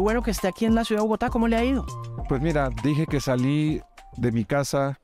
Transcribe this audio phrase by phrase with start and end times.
[0.00, 1.28] Bueno que esté aquí en la ciudad de Bogotá.
[1.28, 1.86] ¿Cómo le ha ido?
[2.28, 3.80] Pues mira, dije que salí
[4.16, 4.98] de mi casa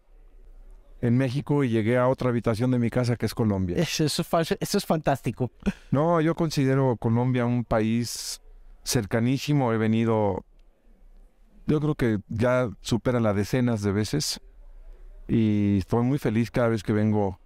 [1.01, 3.77] en México y llegué a otra habitación de mi casa que es Colombia.
[3.77, 5.51] Eso es fantástico.
[5.91, 8.41] No, yo considero Colombia un país
[8.83, 9.73] cercanísimo.
[9.73, 10.45] He venido,
[11.67, 14.41] yo creo que ya supera las decenas de veces
[15.29, 17.39] y estoy muy feliz cada vez que vengo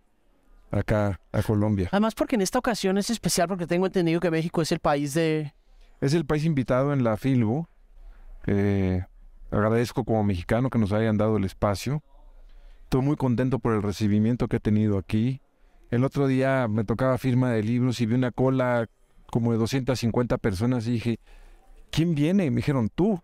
[0.71, 1.89] acá a Colombia.
[1.91, 5.15] Además, porque en esta ocasión es especial porque tengo entendido que México es el país
[5.15, 5.53] de...
[6.01, 7.69] Es el país invitado en la Filbo.
[8.47, 9.05] Eh,
[9.51, 12.03] agradezco como mexicano que nos hayan dado el espacio.
[12.85, 15.43] Estoy muy contento por el recibimiento que he tenido aquí.
[15.91, 18.89] El otro día me tocaba firma de libros y vi una cola
[19.31, 21.21] como de 250 personas y dije,
[21.91, 22.51] ¿quién viene?
[22.51, 23.23] Me dijeron, tú.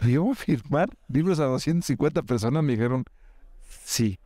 [0.00, 3.04] Y yo, firmar libros a 250 personas, me dijeron,
[3.84, 4.18] sí.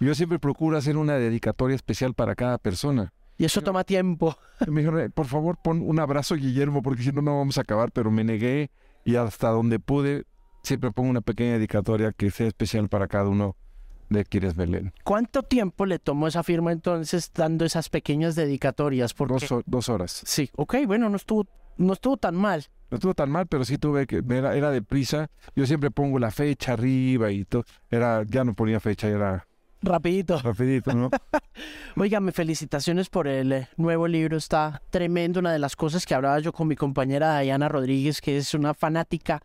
[0.00, 3.12] Yo siempre procuro hacer una dedicatoria especial para cada persona.
[3.36, 4.36] Y eso toma tiempo.
[4.68, 7.62] Me dijeron, "Eh, por favor, pon un abrazo, Guillermo, porque si no, no vamos a
[7.62, 7.90] acabar.
[7.92, 8.70] Pero me negué
[9.04, 10.24] y hasta donde pude,
[10.62, 13.56] siempre pongo una pequeña dedicatoria que sea especial para cada uno
[14.08, 14.92] de quienes me leen.
[15.02, 19.14] ¿Cuánto tiempo le tomó esa firma entonces dando esas pequeñas dedicatorias?
[19.14, 19.46] Porque...
[19.66, 20.22] Dos horas.
[20.24, 22.66] Sí, ok, bueno, no estuvo, no estuvo tan mal.
[22.90, 25.30] No estuvo tan mal, pero sí tuve que, era, era deprisa.
[25.56, 27.64] Yo siempre pongo la fecha arriba y todo.
[27.90, 29.46] Era, ya no ponía fecha, era
[29.84, 30.38] Rapidito.
[30.40, 31.10] rapidito, ¿no?
[31.96, 34.36] Óigame, felicitaciones por el eh, nuevo libro.
[34.36, 35.40] Está tremendo.
[35.40, 38.74] Una de las cosas que hablaba yo con mi compañera Diana Rodríguez, que es una
[38.74, 39.42] fanática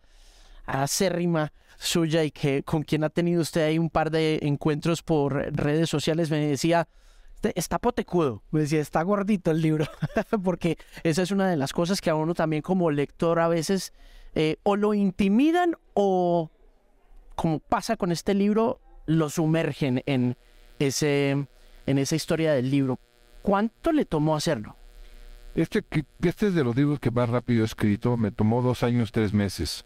[0.66, 5.34] acérrima suya y que con quien ha tenido usted ahí un par de encuentros por
[5.54, 6.88] redes sociales, me decía,
[7.36, 9.86] "Este- está potecudo, me decía, está gordito el libro,
[10.44, 13.92] porque esa es una de las cosas que a uno también como lector a veces
[14.34, 16.50] eh, o lo intimidan o,
[17.34, 18.78] como pasa con este libro,
[19.10, 20.36] lo sumergen en
[20.78, 21.30] ese
[21.86, 22.98] en esa historia del libro.
[23.42, 24.76] ¿Cuánto le tomó hacerlo?
[25.56, 28.16] Este, que- este es de los libros que más rápido he escrito.
[28.16, 29.84] Me tomó dos años, tres meses.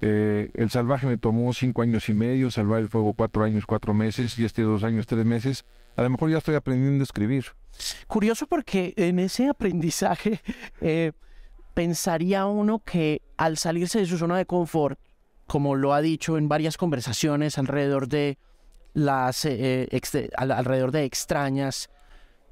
[0.00, 2.50] Eh, el Salvaje me tomó cinco años y medio.
[2.50, 4.36] Salvar el Fuego cuatro años, cuatro meses.
[4.38, 5.64] Y este dos años, tres meses.
[5.96, 7.44] A lo mejor ya estoy aprendiendo a escribir.
[8.08, 10.40] Curioso porque en ese aprendizaje
[10.80, 11.12] eh,
[11.74, 14.98] pensaría uno que al salirse de su zona de confort,
[15.50, 18.38] como lo ha dicho en varias conversaciones alrededor de
[18.94, 19.88] las eh,
[20.36, 21.90] al- alrededor de extrañas,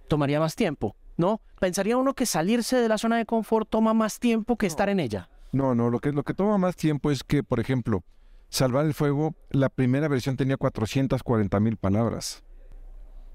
[0.09, 1.41] tomaría más tiempo, ¿no?
[1.61, 4.99] Pensaría uno que salirse de la zona de confort toma más tiempo que estar en
[4.99, 5.29] ella.
[5.53, 8.03] No, no, lo que, lo que toma más tiempo es que, por ejemplo,
[8.49, 12.43] Salvar el Fuego, la primera versión tenía 440 mil palabras.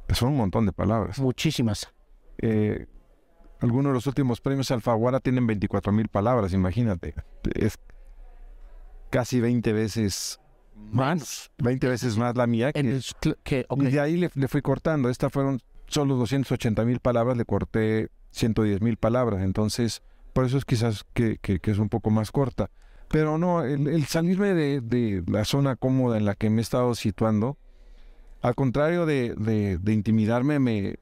[0.10, 1.20] Son un montón de palabras.
[1.20, 1.94] Muchísimas.
[2.40, 2.88] Eh,
[3.62, 7.16] algunos de los últimos premios Alfaguara tienen 24 mil palabras, imagínate.
[7.56, 7.78] Es
[9.14, 10.40] casi 20 veces
[10.76, 12.72] más, 20 veces más la mía.
[12.74, 12.88] En
[13.44, 13.64] Que.
[13.88, 15.08] Y de ahí le, le fui cortando.
[15.10, 19.44] Estas fueron solo 280 mil palabras, le corté 110 mil palabras.
[19.44, 20.02] Entonces,
[20.34, 22.72] por eso es quizás que, que- que es un poco más corta.
[23.08, 26.62] Pero no, el, el salirme de, de la zona cómoda en la que me he
[26.64, 27.58] estado situando,
[28.42, 30.96] al contrario de, de- de intimidarme, me,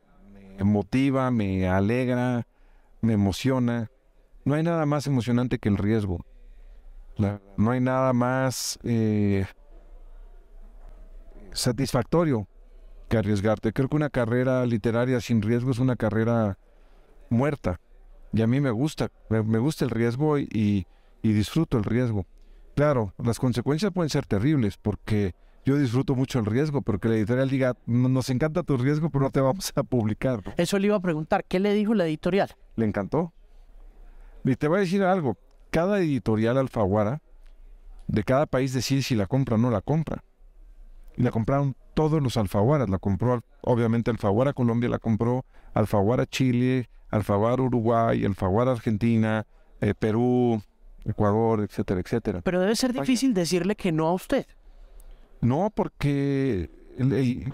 [0.57, 2.45] me motiva, me alegra,
[2.99, 3.89] me emociona.
[4.43, 6.25] No hay nada más emocionante que el riesgo.
[7.21, 9.45] La- no hay nada más eh,
[11.53, 12.47] satisfactorio
[13.09, 13.73] que arriesgarte.
[13.73, 16.57] Creo que una carrera literaria sin riesgo es una carrera
[17.29, 17.79] muerta.
[18.33, 20.87] Y a mí me gusta, me, gusta el riesgo y, y-
[21.21, 22.25] y disfruto el riesgo.
[22.75, 25.33] Claro, las consecuencias pueden ser terribles porque
[25.65, 29.25] yo disfruto mucho el riesgo, porque la editorial diga, "No- nos encanta tu riesgo, pero
[29.25, 30.41] no te vamos a publicar.
[30.57, 32.49] Eso le iba a preguntar, ¿qué le dijo la editorial?
[32.77, 33.33] Le encantó.
[34.45, 35.37] Y te voy a decir algo,
[35.71, 37.21] cada editorial alfaguara
[38.07, 40.23] de cada país decide si la compra o no la compra.
[41.17, 42.89] Y la compraron todos los alfaguaras.
[42.89, 49.45] La compró, obviamente, Alfaguara Colombia, la compró Alfaguara Chile, Alfaguara Uruguay, Alfaguara Argentina,
[49.81, 50.61] eh, Perú,
[51.05, 52.41] Ecuador, etcétera, etcétera.
[52.41, 54.45] Pero debe ser difícil decirle que no a usted.
[55.41, 56.69] No, porque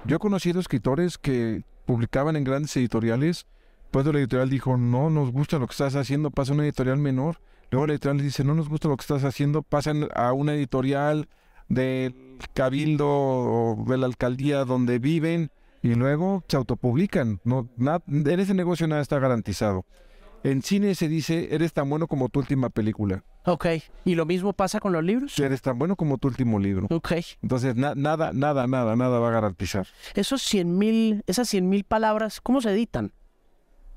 [0.05, 3.47] yo he conocido escritores que publicaban en grandes editoriales,
[3.91, 6.97] pues la editorial dijo, no nos gusta lo que estás haciendo, pasa a una editorial
[6.97, 7.39] menor.
[7.71, 11.27] Luego la editorial dice, no nos gusta lo que estás haciendo, pasan a una editorial
[11.67, 12.15] del
[12.53, 17.39] cabildo o de la alcaldía donde viven y luego se autopublican.
[17.43, 19.85] No, na- en ese negocio nada está garantizado.
[20.43, 23.65] En cine se dice, eres tan bueno como tu última película, Ok.
[24.03, 25.39] ¿Y lo mismo pasa con los libros?
[25.39, 26.87] eres tan bueno como tu último libro.
[26.89, 27.13] Ok.
[27.41, 29.87] Entonces, na- nada, nada, nada, nada va a garantizar.
[30.15, 33.13] Esos 100 mil, esas 100 mil palabras, ¿cómo se editan?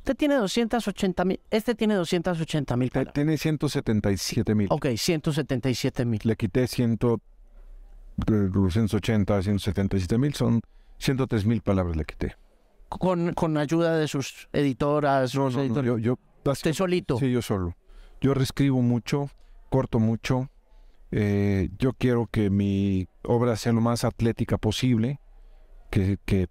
[0.01, 3.15] Usted tiene 280 mil, este tiene 280 mil palabras.
[3.15, 4.67] Tiene 177 mil.
[4.71, 6.21] Ok, 177 mil.
[6.25, 6.99] Le quité 100,
[8.27, 10.61] de 280 177 mil, son
[10.99, 12.35] 103 mil palabras le quité.
[12.89, 15.87] Con, con ayuda de sus editoras, No, sus no, no, editores.
[15.87, 15.99] yo,
[16.45, 17.19] yo Usted solito.
[17.19, 17.77] Sí, yo solo.
[18.21, 19.31] Yo reescribo mucho.
[19.69, 20.51] corto mucho.
[21.13, 25.21] Eh, yo quiero que mi obra sea lo más atlética posible,
[25.91, 26.49] que, que,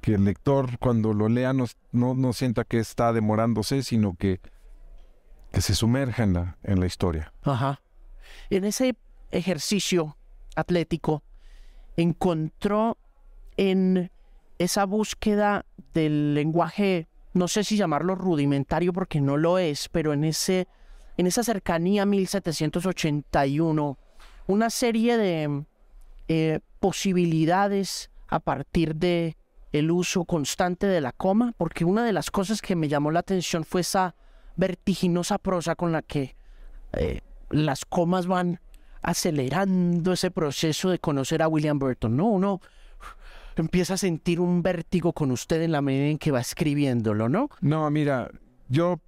[0.00, 4.40] que el lector cuando lo lea no, no, no sienta que está demorándose, sino que,
[5.52, 7.32] que se sumerja en la, en la historia.
[7.42, 7.80] Ajá.
[8.48, 8.96] En ese
[9.30, 10.16] ejercicio
[10.56, 11.22] atlético,
[11.96, 12.96] encontró
[13.56, 14.10] en
[14.58, 15.64] esa búsqueda
[15.94, 20.68] del lenguaje, no sé si llamarlo rudimentario porque no lo es, pero en ese
[21.16, 23.98] en esa cercanía a 1781,
[24.46, 25.64] una serie de
[26.28, 29.36] eh, posibilidades a partir de
[29.72, 33.20] el uso constante de la coma, porque una de las cosas que me llamó la
[33.20, 34.14] atención fue esa
[34.56, 36.36] vertiginosa prosa con la que
[36.92, 37.20] eh,
[37.50, 38.60] las comas van
[39.02, 42.26] acelerando ese proceso de conocer a William Burton, ¿no?
[42.26, 42.60] Uno
[43.56, 47.48] empieza a sentir un vértigo con usted en la medida en que va escribiéndolo, ¿no?
[47.60, 48.30] No, mira,
[48.68, 49.00] yo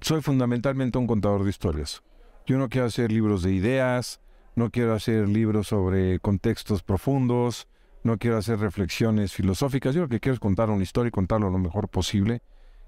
[0.00, 2.02] soy fundamentalmente un contador de historias.
[2.46, 4.20] Yo no quiero hacer libros de ideas,
[4.56, 7.68] no quiero hacer libros sobre contextos profundos,
[8.02, 9.94] no quiero hacer reflexiones filosóficas.
[9.94, 12.42] Yo lo que quiero es contar una historia y contarlo lo mejor posible.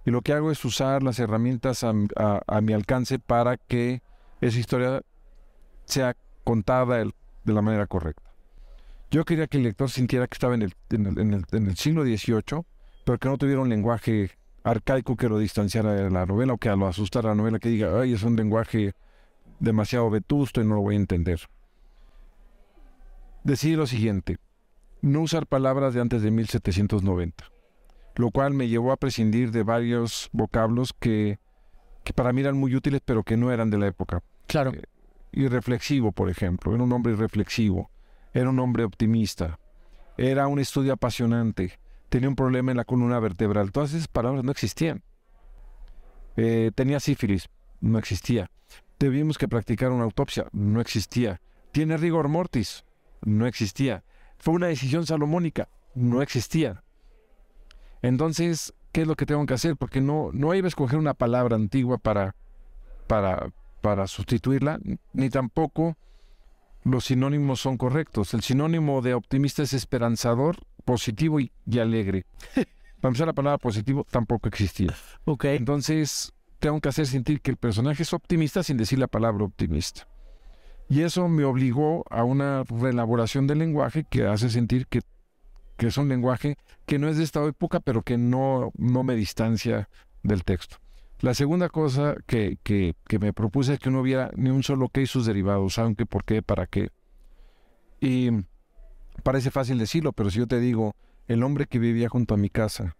[0.05, 1.93] Y lo que hago es usar las herramientas a,
[2.61, 4.03] mi alcance para que
[4.41, 5.03] esa historia
[5.85, 8.32] sea contada de la manera correcta.
[9.11, 12.65] Yo quería que el lector sintiera que estaba en el, siglo XVIII,
[13.05, 14.31] pero que no tuviera un lenguaje
[14.65, 18.00] arcaico que lo distanciara de la novela o que lo asustara la novela, que diga,
[18.00, 18.94] ay, es un lenguaje
[19.61, 21.41] demasiado vetusto y no lo voy a entender.
[23.44, 24.38] Decir lo siguiente,
[25.03, 27.45] no usar palabras de antes de 1790,
[28.15, 31.39] lo cual me llevó a prescindir de varios vocablos que,
[32.05, 34.23] que para mí eran muy útiles, pero que no eran de la época.
[34.47, 34.73] Claro.
[34.73, 34.85] Eh,
[35.33, 37.91] irreflexivo, por ejemplo, era un hombre irreflexivo,
[38.33, 39.59] era un hombre optimista,
[40.17, 41.79] era un estudio apasionante,
[42.09, 43.73] tenía un problema en la columna vertebral.
[43.73, 45.03] Todas esas palabras no existían.
[46.37, 47.49] Eh, tenía sífilis,
[47.81, 48.51] no existía.
[48.99, 51.41] Debimos que practicar una autopsia, no existía.
[51.73, 52.85] Tiene rigor mortis,
[53.23, 54.05] no existía.
[54.43, 56.83] Fue una decisión salomónica, no existía.
[58.03, 59.77] Entonces, ¿qué es lo que tengo que hacer?
[59.77, 62.35] Porque no, no iba a escoger una palabra antigua para,
[63.06, 63.53] para,
[63.83, 64.81] para sustituirla,
[65.12, 65.97] ni tampoco
[66.83, 68.35] los sinónimos son correctos.
[68.35, 72.27] El sinónimo de optimista es esperanzador positivo y, alegre.
[73.00, 74.93] Para empezar, la palabra positivo tampoco existía.
[75.25, 75.44] Ok.
[75.44, 80.09] Entonces, tengo que hacer sentir que el personaje es optimista sin decir la palabra optimista.
[80.93, 85.00] Y eso me obligó a una reelaboración del lenguaje que hace sentir que,
[85.79, 86.56] es un lenguaje
[86.87, 89.89] que no es de esta época, pero que no, no me distancia
[90.23, 90.77] del texto.
[91.21, 94.91] La segunda cosa que, que, que, me propuse es que no hubiera ni un solo
[94.91, 96.91] que y sus derivados, aunque, por qué, para qué.
[98.00, 98.31] Y
[99.23, 100.97] Parece fácil decirlo, pero si yo te digo,
[101.29, 102.97] el hombre que vivía junto a mi casa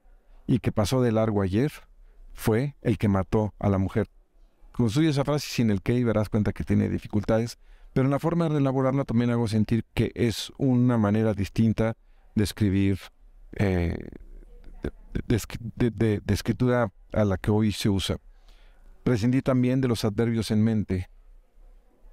[0.47, 1.73] y que pasó de largo ayer
[2.33, 4.09] fue el que mató a la mujer.
[4.71, 7.59] Construye esa frase sin el que y verás cuenta que tiene dificultades,
[7.93, 11.97] pero en la forma de elaborarla también hago sentir que es una manera distinta
[12.35, 12.99] de escribir,
[13.57, 13.97] eh,
[15.29, 18.17] de, escritura a la que hoy se usa.
[19.05, 21.09] Prescindí también de los adverbios en mente.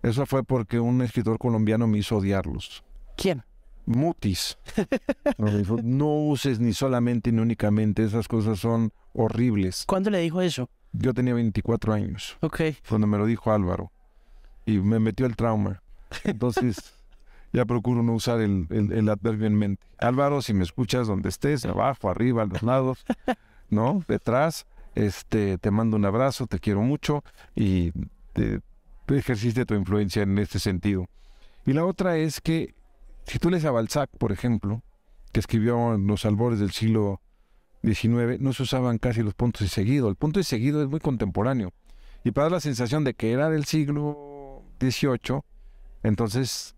[0.01, 2.83] Eso fue porque un escritor colombiano me hizo odiarlos.
[3.15, 3.43] ¿Quién?
[3.89, 4.57] mutis.
[5.83, 9.83] No uses ni solamente ni únicamente, esas cosas son horribles.
[9.87, 10.69] ¿Cuándo le dijo eso?
[10.93, 12.37] Yo tenía 24 años.
[12.41, 12.61] Ok.
[12.87, 13.91] Cuando me lo dijo Álvaro.
[14.69, 15.81] Y me metió el trauma.
[16.23, 16.93] Entonces,
[17.53, 19.83] ya procuro no usar el, el, adverbio en mente.
[19.97, 23.03] Álvaro, si me escuchas donde estés, abajo, arriba, a los lados,
[23.71, 24.03] ¿no?
[24.07, 27.23] Detrás, este, te mando un abrazo, te quiero mucho
[27.55, 27.91] y
[28.33, 28.61] te,
[29.07, 31.07] te ejerciste tu influencia en este sentido.
[31.65, 32.75] Y la otra es que
[33.25, 34.83] si tú lees a Balzac, por ejemplo,
[35.31, 37.21] que escribió en los albores del siglo
[37.81, 40.09] XIX, no se usaban casi los puntos y seguido.
[40.09, 41.73] El punto y seguido es muy contemporáneo.
[42.23, 44.28] Y para dar la sensación de que era del siglo
[44.79, 45.41] XVIII,
[46.03, 46.75] entonces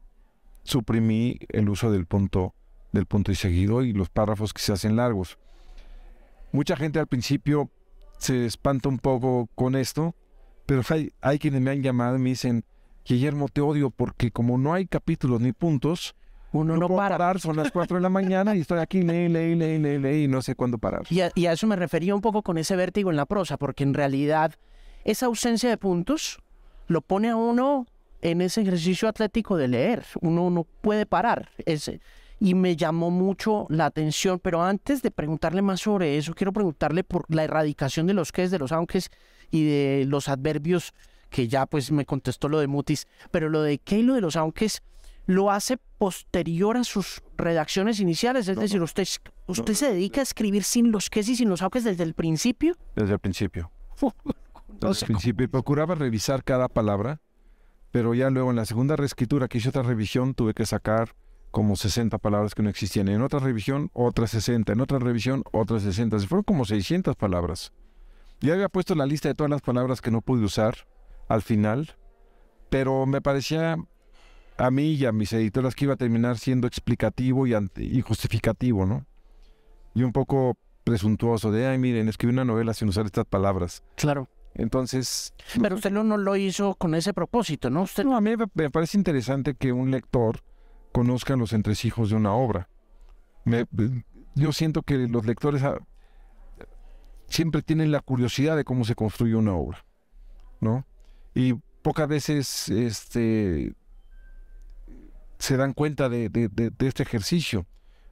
[0.63, 2.53] suprimí el uso del punto,
[2.91, 5.38] del punto y seguido y los párrafos que se hacen largos.
[6.51, 7.70] Mucha gente al principio
[8.17, 10.15] se espanta un poco con esto,
[10.65, 12.63] pero hay, hay quienes me han llamado y me dicen,
[13.05, 16.15] Guillermo, te odio porque como no hay capítulos ni puntos,
[16.53, 17.17] uno no, para.
[17.17, 20.24] parar, son las 4 de la mañana y estoy aquí, leí, leí, leí, leí, leí,
[20.25, 21.03] y no sé cuándo parar.
[21.10, 23.58] Y a, y a, eso me refería un poco con ese vértigo en la prosa,
[23.58, 24.55] porque en realidad
[25.05, 26.39] esa ausencia de puntos
[26.91, 27.88] lo pone a uno
[28.21, 30.05] en ese ejercicio atlético de leer.
[30.21, 31.50] Uno no puede parar.
[31.65, 32.01] Ese.
[32.39, 37.03] Y me llamó mucho la atención, pero antes de preguntarle más sobre eso, quiero preguntarle
[37.03, 39.10] por la erradicación de los es, de los aunques
[39.51, 40.93] y de los adverbios,
[41.29, 44.21] que ya pues me contestó lo de Mutis, pero lo de qué y lo de
[44.21, 44.81] los aunques
[45.27, 48.48] lo hace posterior a sus redacciones iniciales.
[48.48, 49.07] Es decir, usted,
[49.45, 52.75] usted se dedica a escribir sin los ques y sin los auques desde el principio.
[52.95, 53.71] Desde el principio.
[54.89, 55.45] el principio.
[55.45, 57.21] Y procuraba revisar cada palabra
[57.91, 61.13] pero ya luego en la segunda reescritura que hice otra revisión tuve que sacar
[61.51, 63.09] como 60 palabras que no existían.
[63.09, 64.71] En otra revisión, otras 60.
[64.71, 66.19] En otra revisión, otras 60.
[66.19, 67.73] Se fueron como 600 palabras.
[68.39, 70.88] Ya había puesto la lista de todas las palabras que no pude usar
[71.27, 71.95] al final,
[72.69, 73.75] pero me parecía
[74.57, 78.85] a mí y a mis editoras que iba a terminar siendo explicativo y, y justificativo,
[78.85, 79.05] ¿no?
[79.93, 83.83] Y un poco presuntuoso de, ay, miren, escribí una novela sin usar estas palabras.
[83.95, 84.29] Claro.
[84.53, 85.34] Entonces...
[85.62, 87.84] Pero usted no, no lo hizo con ese propósito, ¿no?
[87.84, 88.03] Usted...
[88.03, 90.41] No, a mí me parece interesante que un lector
[90.91, 92.70] conozca los entresijos de una obra.
[93.46, 93.65] Me,
[94.36, 95.77] yo siento que los lectores ah,
[97.27, 99.86] siempre tienen la curiosidad de cómo se construye una obra,
[100.60, 100.86] ¿no?
[101.34, 103.74] Y pocas veces este,
[105.39, 107.65] se dan cuenta de, de, este ejercicio.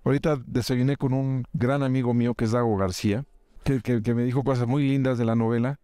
[0.03, 3.25] Ahorita desayuné con un gran amigo mío que es Dago García,
[3.63, 5.79] que, que, me dijo cosas muy lindas de la novela.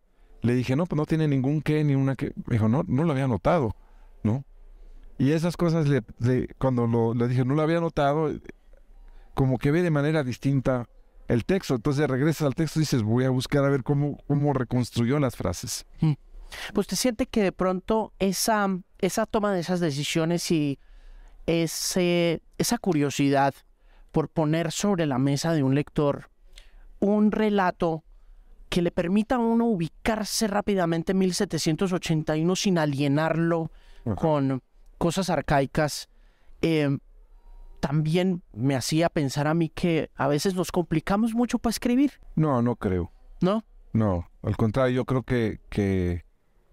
[0.45, 2.33] Le dije, no, pues no tiene ningún qué, ni una que.
[2.45, 3.75] Me dijo, no, no lo había notado,
[4.23, 4.45] ¿no?
[5.17, 6.03] Y esas cosas, le,
[6.57, 8.31] cuando le dije, no lo había notado,
[9.33, 10.87] como que ve de manera distinta
[11.27, 11.75] el texto.
[11.75, 15.35] Entonces regresas al texto y dices, voy a buscar a ver cómo, cómo reconstruyó las
[15.35, 15.85] frases.
[16.01, 16.13] Mm.
[16.73, 18.67] Pues te siente que de pronto esa,
[18.99, 20.79] esa toma de esas decisiones y
[21.45, 23.53] ese, esa curiosidad
[24.11, 26.29] por poner sobre la mesa de un lector
[26.99, 28.03] un relato
[28.75, 33.71] que le permita a uno ubicarse rápidamente en 1781 sin alienarlo
[34.17, 34.61] con
[34.97, 36.09] cosas arcaicas,
[36.61, 36.99] em,
[37.79, 42.19] también me hacía pensar a mí que a veces nos complicamos mucho para escribir.
[42.35, 43.13] No, no creo.
[43.39, 43.63] ¿No?
[43.93, 46.25] No, al contrario, yo creo que, que,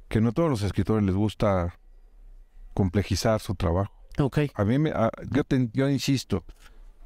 [0.09, 1.79] que no todos los escritores les gusta
[2.75, 3.95] complejizar su trabajo.
[4.19, 4.39] Ok.
[4.55, 4.93] A mí, me,
[5.31, 5.43] yo,
[5.73, 6.43] yo insisto,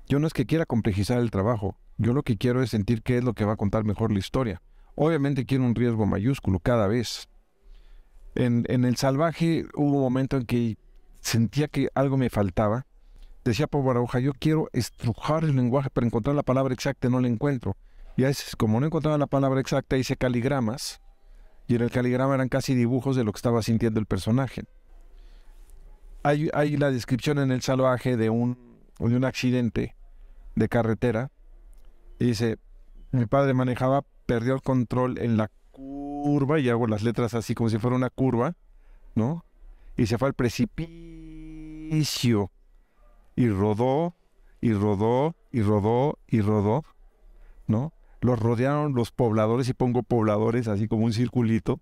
[0.08, 3.18] yo no es que quiera complejizar el trabajo, yo lo que quiero es sentir qué
[3.18, 4.62] es lo que va a contar mejor la historia.
[4.96, 7.28] Obviamente quiero un riesgo mayúsculo cada vez.
[8.34, 10.78] En, en El Salvaje hubo un momento en que
[11.20, 12.86] sentía que algo me faltaba.
[13.44, 17.28] Decía Pablo Arauja, yo quiero estrujar el lenguaje para encontrar la palabra exacta no la
[17.28, 17.76] encuentro.
[18.16, 21.00] Y a veces, como no encontraba la palabra exacta, hice caligramas.
[21.68, 24.64] Y en el caligrama eran casi dibujos de lo que estaba sintiendo el personaje.
[26.22, 28.58] Hay, hay la descripción en el salvaje de un,
[28.98, 29.94] de un accidente
[30.54, 31.30] de carretera.
[32.18, 32.56] Dice,
[33.12, 37.68] mi padre manejaba, perdió el control en la curva, y hago las letras así como
[37.70, 38.54] si fuera una curva,
[39.14, 39.44] ¿no?
[39.96, 40.70] Y se fue al precipicio
[43.36, 44.14] y rodó
[44.60, 46.84] y rodó y rodó y rodó,
[47.66, 47.92] ¿no?
[48.20, 51.80] Los rodearon los pobladores y pongo pobladores así como un circulito,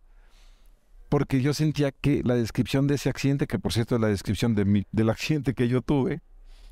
[1.09, 4.55] porque yo sentía que la descripción de ese accidente, que por cierto es la descripción
[4.55, 6.21] de mi, del accidente que yo tuve,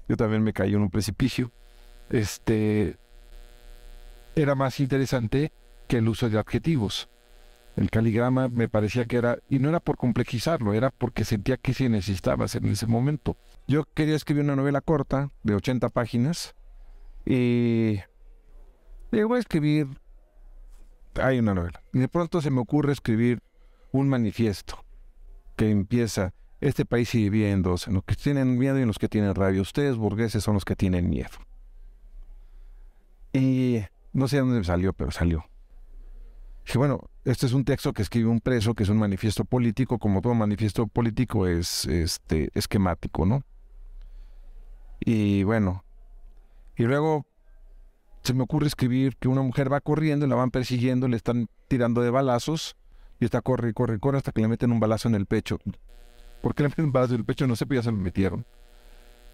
[0.08, 1.52] yo también me caí en un precipicio,
[2.10, 2.96] este,
[4.34, 5.52] era más interesante
[5.98, 7.08] el uso de adjetivos.
[7.76, 11.72] El caligrama me parecía que era, y no era por complejizarlo, era porque sentía que
[11.72, 13.36] se necesitaba en ese momento.
[13.66, 16.54] Yo quería escribir una novela corta de 80 páginas
[17.24, 18.00] y
[19.10, 19.86] llegó a escribir,
[21.14, 23.40] hay una novela, y de pronto se me ocurre escribir
[23.90, 24.84] un manifiesto
[25.56, 28.88] que empieza, este país se divide en dos, en los que tienen miedo y en
[28.88, 29.60] los que tienen rabia.
[29.60, 31.30] Ustedes burgueses son los que tienen miedo.
[33.32, 33.80] Y
[34.12, 35.44] no sé dónde salió, pero salió.
[36.64, 39.98] Dije, bueno, este es un texto que escribe un preso, que es un manifiesto político,
[39.98, 43.42] como todo manifiesto político es este, esquemático, ¿no?
[45.00, 45.84] Y bueno,
[46.76, 47.26] y luego
[48.22, 52.02] se me ocurre escribir que una mujer va corriendo, la van persiguiendo, le están tirando
[52.02, 52.76] de balazos,
[53.18, 55.58] y está corre, corre, corre hasta que le meten un balazo en el pecho.
[56.40, 57.46] ¿Por qué le meten un balazo en el pecho?
[57.46, 58.44] No sé, pero ya se lo metieron.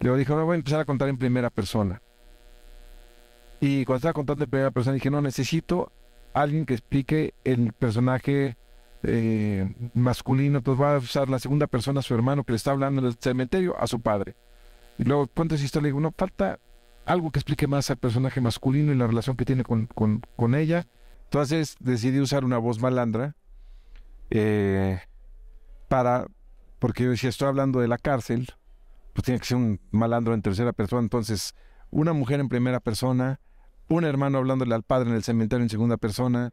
[0.00, 2.00] Luego dije, voy a empezar a contar en primera persona.
[3.61, 5.90] Y cuando estaba contando en primera persona dije, no, necesito
[6.32, 8.56] alguien que explique el personaje
[9.02, 12.73] eh, masculino, entonces va a usar la segunda persona a su hermano que le está
[12.73, 14.37] hablando en el cementerio, a su padre.
[14.99, 16.58] Y luego cuenta esa historia, le digo, no, falta
[17.06, 20.87] algo que explique más al personaje masculino y la relación que tiene con, con, ella.
[21.25, 23.35] Entonces decidí usar una voz malandra
[24.30, 25.00] eh,
[25.88, 26.26] para,
[26.78, 28.49] porque si estoy hablando de la cárcel,
[29.14, 31.54] pues tiene que ser un malandro en tercera persona, entonces
[31.90, 33.40] una mujer en primera persona,
[33.88, 36.52] un hermano hablándole al padre en el cementerio en segunda persona,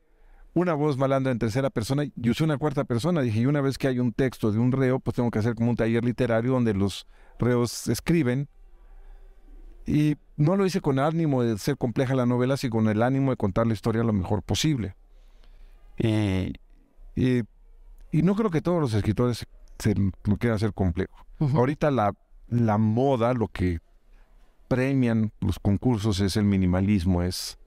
[0.53, 3.21] una voz malandra en tercera persona y usé una cuarta persona.
[3.21, 5.53] Dije, y una vez que hay un texto de un reo, pues tengo que hacer
[5.53, 8.47] como un taller literario donde los reos escriben.
[9.85, 13.31] Y no lo hice con ánimo de ser compleja la novela, sino con el ánimo
[13.31, 14.95] de contar la historia lo mejor posible.
[15.97, 16.53] Y,
[18.11, 19.45] no creo que todos los escritores
[19.77, 21.25] se lo quieran hacer complejo.
[21.39, 22.13] Ahorita la,
[22.47, 23.79] la moda, lo que
[24.75, 27.57] premian los concursos es el minimalismo, es,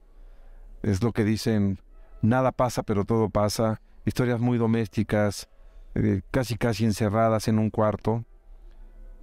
[0.83, 1.79] es lo que dicen,
[2.21, 5.49] nada pasa pero todo pasa, historias muy domésticas,
[5.95, 8.25] eh, casi casi encerradas en un cuarto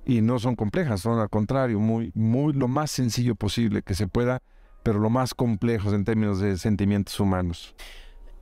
[0.05, 4.09] y no son complejas, son al contrario, muy, muy lo más sencillo posible que se
[4.09, 4.43] pueda,
[4.83, 7.77] pero lo más complejos en términos de sentimientos humanos.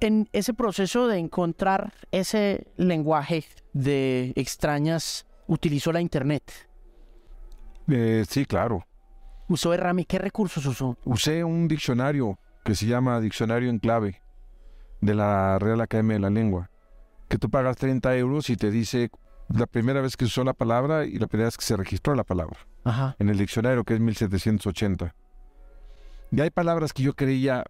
[0.00, 6.50] En ese proceso de encontrar ese lenguaje de extrañas, utilizó la internet.
[7.88, 8.86] Eh, sí, claro.
[9.48, 10.04] ¿Usó Errami?
[10.04, 10.96] ¿Qué recursos usó?
[11.04, 14.22] Usé un diccionario que se llama Diccionario en Clave
[15.00, 16.70] de la Real Academia de la Lengua,
[17.28, 19.10] que tú pagas 30 euros y te dice
[19.48, 22.24] la primera vez que usó la palabra y la primera vez que se registró la
[22.24, 23.16] palabra Ajá.
[23.18, 25.14] en el diccionario, que es 1780.
[26.30, 27.64] Y hay palabras que yo creía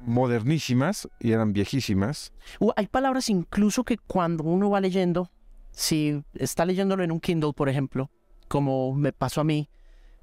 [0.00, 2.32] modernísimas y eran viejísimas.
[2.60, 5.30] Uh, hay palabras incluso que cuando uno va leyendo,
[5.70, 8.10] si está leyéndolo en un Kindle, por ejemplo,
[8.48, 9.68] como me pasó a mí,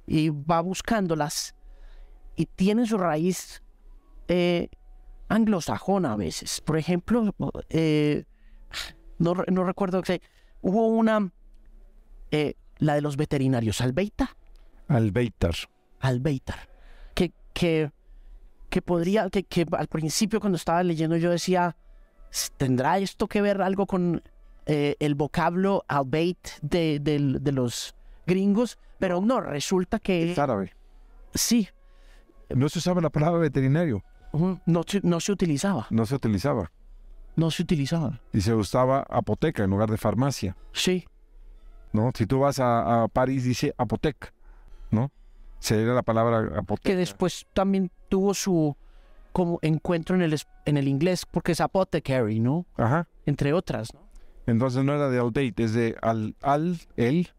[0.05, 1.55] y va buscándolas
[2.35, 3.61] y tienen su raíz
[4.27, 4.69] eh,
[5.29, 6.61] anglosajona a veces.
[6.61, 7.33] Por ejemplo,
[7.69, 8.25] eh,
[9.17, 10.21] no, no recuerdo que
[10.61, 11.31] hubo una,
[12.31, 14.35] eh, la de los veterinarios, Albeita,
[14.87, 15.55] Albeitar.
[15.99, 16.69] Albeitar,
[17.13, 17.91] que, que,
[18.69, 21.77] que podría, que, que al principio cuando estaba leyendo yo decía,
[22.57, 24.23] ¿tendrá esto que ver algo con
[24.65, 28.77] eh, el vocablo albeit de, de los gringos?
[28.99, 30.73] Pero no, resulta que Es árabe.
[31.33, 31.67] sí,
[32.49, 34.03] No se usaba la palabra veterinario,
[34.65, 36.71] no, se- no se utilizaba, no se utilizaba.
[37.35, 38.19] no se utilizaba.
[38.33, 40.55] Y se usaba apoteca en lugar de farmacia.
[40.73, 41.05] Sí,
[41.93, 42.11] ¿no?
[42.15, 44.33] Si tú vas a, a París, dice apoteca,
[44.91, 45.11] ¿no?
[45.59, 46.89] Sería la palabra apoteca.
[46.89, 48.75] que después también tuvo su
[49.31, 52.65] como encuentro en el, en el inglés, porque es apothecary, ¿no?
[52.75, 53.07] Ajá.
[53.25, 54.01] Entre otras, ¿no?
[54.45, 57.29] Entonces no era de albeit, es de al, al el,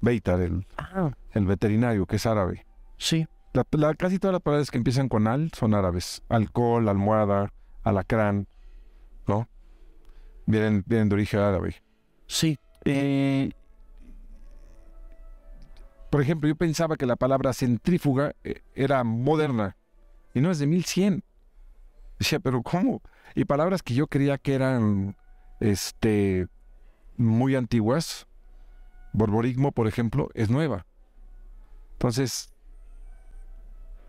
[0.00, 2.66] beitar, el, Ah, el veterinario, que es árabe.
[2.98, 3.26] sí.
[3.52, 6.22] La- la- casi todas las palabras que empiezan con al son árabes.
[6.28, 7.52] Alcohol, almohada,
[7.84, 8.46] alacrán,
[9.26, 9.48] ¿no?
[10.44, 11.76] Vienen, vienen de origen árabe.
[12.26, 13.50] Sí, Eh,
[16.10, 19.76] por ejemplo, yo pensaba que la palabra centrífuga eh, era moderna
[20.34, 21.24] y no es de 1100.
[22.18, 23.02] Decía, pero ¿cómo?
[23.34, 25.16] Y palabras que yo creía que eran
[25.60, 26.46] este,
[27.16, 28.26] muy antiguas,
[29.16, 30.86] borborismo, por ejemplo, es nueva.
[31.92, 32.52] Entonces,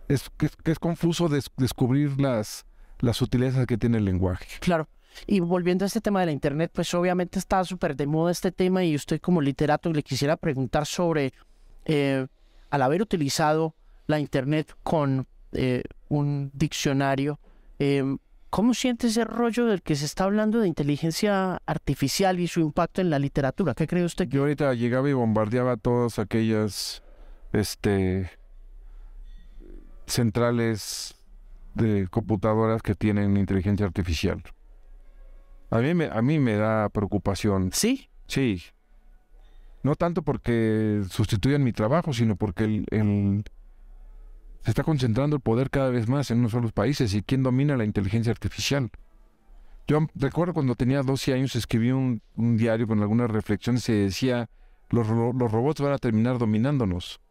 [0.08, 2.66] es, que es confuso des- descubrir las,
[3.00, 4.46] las sutilezas que tiene el lenguaje.
[4.60, 4.88] Claro.
[5.26, 8.52] Y volviendo a este tema de la internet, pues obviamente está súper de moda este
[8.52, 11.34] tema y usted como literato le quisiera preguntar sobre,
[11.86, 12.28] eh,
[12.70, 13.74] al haber utilizado
[14.06, 17.40] la internet con eh, un diccionario,
[17.80, 18.18] eh,
[18.50, 23.02] ¿cómo siente ese rollo del que se está hablando de inteligencia artificial y su impacto
[23.02, 23.74] en la literatura?
[23.74, 24.28] ¿Qué cree usted?
[24.28, 27.04] Yo ahorita llegaba y bombardeaba todas aquellas
[27.54, 28.30] este
[30.06, 31.16] centrales
[31.74, 34.42] de computadoras que tienen inteligencia artificial.
[35.70, 37.72] A mí me, a mí me da preocupación.
[37.74, 38.62] Sí, Sí.
[39.84, 43.44] No tanto porque sustituyan mi trabajo, sino porque el, el-
[44.68, 47.14] se está concentrando el poder cada vez más en unos solos países.
[47.14, 48.90] ¿Y quién domina la inteligencia artificial?
[49.88, 54.50] Yo recuerdo cuando tenía 12 años escribí un, un diario con algunas reflexiones y decía,
[54.90, 57.22] los, los robots van a terminar dominándonos.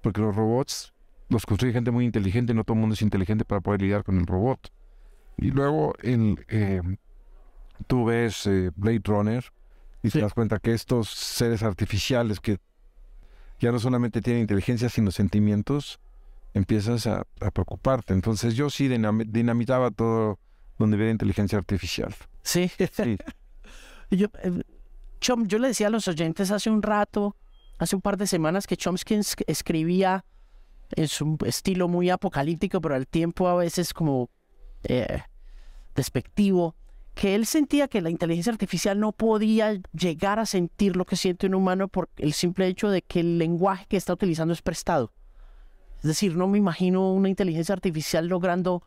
[0.00, 0.94] Porque los robots
[1.28, 4.16] los construye gente muy inteligente, no todo el mundo es inteligente para poder lidiar con
[4.18, 4.72] el robot.
[5.36, 6.82] Y luego el, eh,
[7.88, 9.44] tú ves eh, Blade Runner
[10.04, 10.18] y Sí.
[10.18, 12.58] te das cuenta que estos seres artificiales que
[13.58, 15.98] ya no solamente tienen inteligencia, sino sentimientos,
[16.54, 18.14] empiezas a, a preocuparte.
[18.14, 20.38] Entonces yo sí dinam- dinamitaba todo
[20.78, 22.14] donde hubiera inteligencia artificial.
[22.42, 22.70] sí.
[22.92, 23.16] Sí.
[24.10, 24.62] Yo, eh,
[25.20, 27.34] Chom, yo le decía a los oyentes hace un rato,
[27.78, 30.24] hace un par de semanas, que Chomsky es- escribía
[30.94, 34.30] en su estilo muy apocalíptico, pero al tiempo a veces como
[34.84, 35.22] eh,
[35.94, 36.76] despectivo,
[37.14, 41.46] que él sentía que la inteligencia artificial no podía llegar a sentir lo que siente
[41.46, 45.12] un humano por el simple hecho de que el lenguaje que está utilizando es prestado.
[46.04, 48.82] Es decir, no me imagino una inteligencia artificial logrando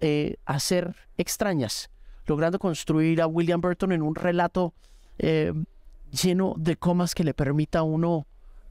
[0.00, 1.90] eh, hacer extrañas,
[2.24, 4.72] logrando construir a William Burton en un relato
[5.18, 5.52] eh,
[6.10, 8.26] lleno de comas que le permita a uno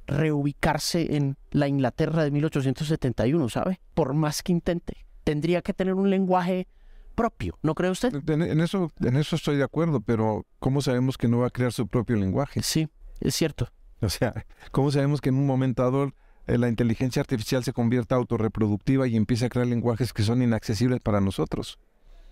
[0.08, 3.80] reubicarse en la Inglaterra de 1871, ¿sabe?
[3.94, 5.06] Por más que intente.
[5.24, 6.68] Tendría que tener un lenguaje
[7.14, 8.16] propio, ¿no cree usted?
[8.28, 11.52] En, en eso, en eso estoy de acuerdo, pero ¿cómo sabemos que no va a
[11.52, 12.64] crear su propio lenguaje?
[12.64, 13.70] Sí, es cierto.
[14.02, 16.12] O sea, ¿cómo sabemos que en un momento dado
[16.48, 21.22] la inteligencia artificial se convierta autorreproductiva y empiece a crear lenguajes que son inaccesibles para
[21.22, 21.80] nosotros?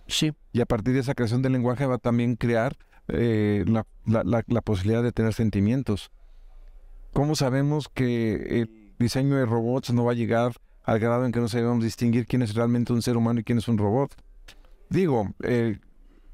[0.06, 2.76] Sí, Y a partir de esa creación del lenguaje va a también crear
[3.08, 6.10] eh, la, la- la- la posibilidad de tener sentimientos.
[7.12, 10.52] ¿Cómo sabemos que el diseño de robots no va a llegar
[10.84, 13.58] al grado en que no sabemos distinguir quién es realmente un ser humano y quién
[13.58, 14.14] es un robot?
[14.90, 15.78] Digo, eh,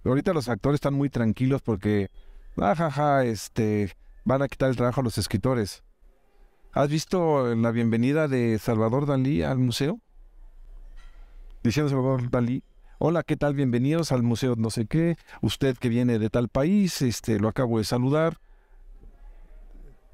[0.04, 2.10] ahorita los actores están muy tranquilos porque
[2.56, 5.82] Ajaja, este, van a quitar el trabajo a los escritores.
[6.72, 9.98] ¿Has visto la bienvenida de Salvador Dalí al museo?
[11.64, 12.62] Diciendo Salvador Dalí,
[12.98, 13.54] hola, ¿qué tal?
[13.54, 15.16] Bienvenidos al museo no sé qué.
[15.42, 18.38] Usted que viene de tal país, este, lo acabo de saludar.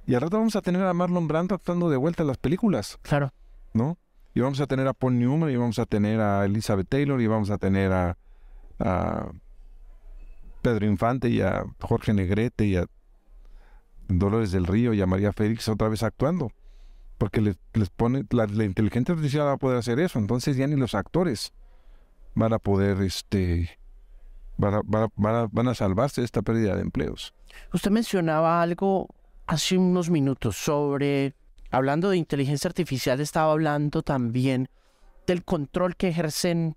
[0.06, 2.98] Y al rato vamos a tener a Marlon Brando actuando de vuelta en las películas.
[3.02, 3.34] Claro.
[3.74, 3.98] ¿No?
[4.32, 7.26] Y vamos a tener a Paul Newman, y vamos a tener a Elizabeth Taylor, y
[7.26, 8.16] vamos a tener a,
[8.78, 9.28] a
[10.62, 12.86] Pedro Infante, y a Jorge Negrete, y a
[14.08, 16.52] Dolores del Río, y a María Félix otra vez actuando.
[17.18, 20.18] Porque les, les pone, la, la, inteligencia artificial va a poder hacer eso.
[20.18, 21.52] Entonces ya ni los actores
[22.34, 23.78] van a poder, este,
[24.58, 27.34] van a, van a, van a salvarse de esta pérdida de empleos.
[27.72, 29.08] Usted mencionaba algo
[29.46, 31.34] hace unos minutos sobre,
[31.70, 34.68] hablando de inteligencia artificial, estaba hablando también
[35.26, 36.76] del control que ejercen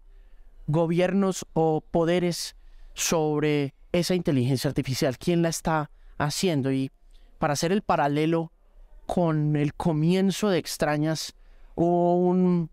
[0.67, 2.55] gobiernos o poderes
[2.93, 6.71] sobre esa inteligencia artificial, quién la está haciendo.
[6.71, 6.91] Y
[7.39, 8.51] para hacer el paralelo
[9.07, 11.33] con el comienzo de Extrañas,
[11.75, 12.69] hubo un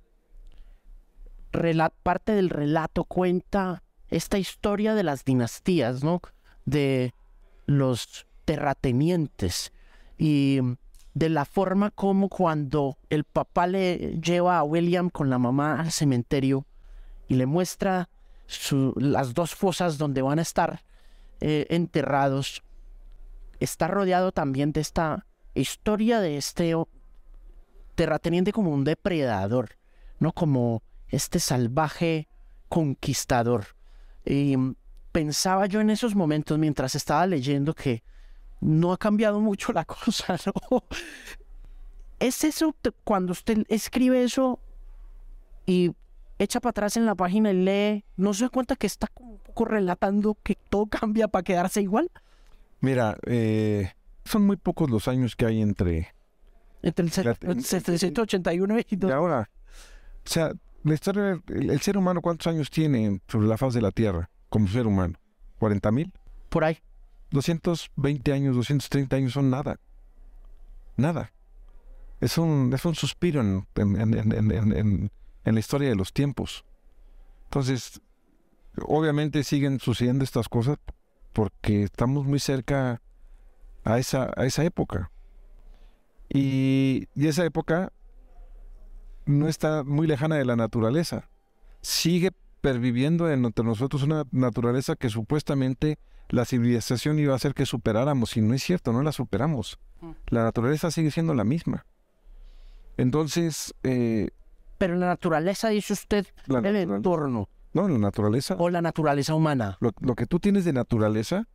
[2.03, 6.21] parte del relato cuenta esta historia de las dinastías, ¿no?
[6.67, 7.15] De
[7.65, 9.73] los terratenientes
[10.19, 10.61] y
[11.15, 15.91] de la forma como cuando el papá le lleva a William con la mamá al
[15.91, 16.67] cementerio
[17.29, 18.09] y le muestra
[18.97, 20.83] las dos fosas donde van a estar
[21.41, 22.63] eh, enterrados,
[23.61, 26.75] está rodeado también de esta historia de este
[27.95, 29.77] terrateniente como un depredador,
[30.19, 32.29] no como este salvaje
[32.69, 33.67] conquistador.
[34.25, 34.57] Y
[35.13, 38.03] pensaba yo en esos momentos mientras estaba leyendo que
[38.61, 40.37] no ha cambiado mucho la cosa.
[42.19, 44.61] Es eso cuando usted escribe eso
[45.67, 45.93] y
[46.39, 49.65] echa para atrás en la página y lee, ¿no se da cuenta que está poco
[49.65, 52.11] relatando que todo cambia para quedarse igual?
[52.87, 53.91] Mira, eh,
[54.25, 56.15] son muy pocos los años que hay entre...
[56.85, 58.87] Entre el 781 y...
[58.91, 59.51] Y ahora,
[60.25, 60.53] o sea,
[60.85, 64.31] la historia, el, el, ser humano, ¿cuántos años tiene sobre la faz de la Tierra
[64.49, 65.19] como ser humano?
[65.59, 66.13] ¿40 mil?
[66.49, 66.79] Por ahí.
[67.33, 69.81] 220 años, 230 años son nada.
[70.97, 71.33] Nada.
[72.21, 75.11] Es un, es un suspiro en, en, en,
[75.45, 76.65] en, la historia de los tiempos.
[77.47, 78.01] Entonces,
[78.77, 80.79] obviamente siguen sucediendo estas cosas
[81.37, 83.03] porque estamos muy cerca
[83.85, 85.11] a esa, a esa época.
[86.31, 87.93] Y, y esa época
[89.27, 91.29] no está muy lejana de la naturaleza.
[91.83, 95.99] Sigue perviviendo entre nosotros una naturaleza que supuestamente
[96.31, 99.79] la civilización iba a hacer que superáramos, y no es cierto, no la superamos.
[100.29, 101.85] La naturaleza sigue siendo la misma.
[102.97, 103.75] Entonces...
[103.83, 104.31] Eh,
[104.79, 107.51] Pero la naturaleza, dice usted, el entorno.
[107.77, 108.57] No, la naturaleza.
[108.59, 109.77] O la naturaleza humana.
[109.81, 111.47] Lo, lo, que tú tienes de naturaleza,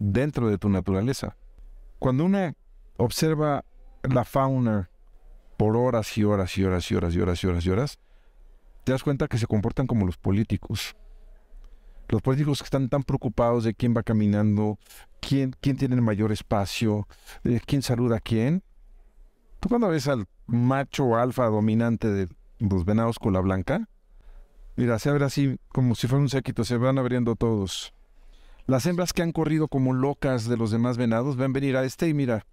[0.00, 1.36] dentro de tu naturaleza.
[2.00, 2.56] Cuando una
[2.96, 3.64] observa
[4.02, 4.90] la fauna
[5.56, 7.98] por horas y horas y horas y horas y horas y horas y horas,
[8.82, 10.96] te das cuenta que se comportan como los políticos.
[12.08, 14.80] Los políticos que están tan preocupados de quién va caminando,
[15.20, 17.06] quién, quién tiene el mayor espacio,
[17.44, 18.64] de quién saluda a quién.
[19.60, 22.28] Tú cuando ves al macho alfa dominante de
[22.58, 23.88] los venados con la blanca,
[24.76, 27.92] mira, se abre así como si fuera un séquito, se van abriendo todos.
[28.66, 32.08] Las hembras que han corrido como locas de los demás venados ven venir a este
[32.08, 32.46] y mira,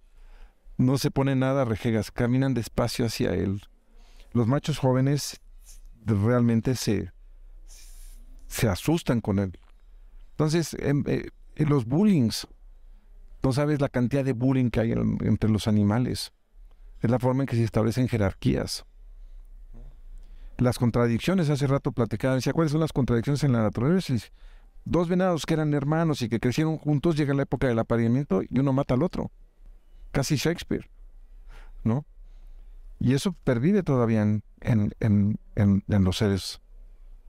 [0.76, 3.62] no se pone nada rejegas, caminan despacio hacia él.
[4.32, 5.40] Los machos jóvenes
[6.04, 7.12] realmente se,
[8.46, 9.58] se asustan con él.
[10.30, 12.48] Entonces, en, eh, en los bullings,
[13.42, 16.32] no sabes la cantidad de bullying que hay en, entre los animales.
[17.00, 18.86] Es la forma en que se establecen jerarquías.
[20.58, 24.14] Las contradicciones, hace rato platicaba, decía, ¿cuáles son las contradicciones en la naturaleza?
[24.84, 28.58] Dos venados que eran hermanos y que crecieron juntos, llega la época del apareamiento y
[28.58, 29.30] uno mata al otro.
[30.12, 30.88] Casi Shakespeare,
[31.82, 32.04] ¿no?
[33.00, 35.38] Y eso pervive todavía en, en, en,
[35.88, 36.60] en los seres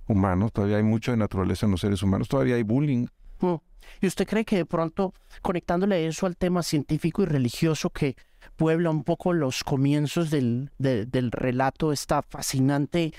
[0.07, 3.07] humanos, todavía hay mucho de naturaleza en los seres humanos, todavía hay bullying.
[3.39, 3.55] Mm.
[4.01, 8.15] ¿Y usted cree que de pronto, conectándole eso al tema científico y religioso que
[8.55, 13.13] puebla un poco los comienzos del, de, del relato, esta fascinante,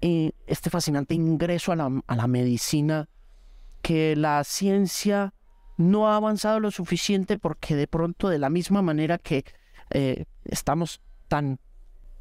[0.00, 3.08] eh, este fascinante ingreso a la, a la medicina,
[3.82, 5.34] que la ciencia
[5.76, 9.44] no ha avanzado lo suficiente porque de pronto de la misma manera que
[9.90, 11.58] eh, estamos tan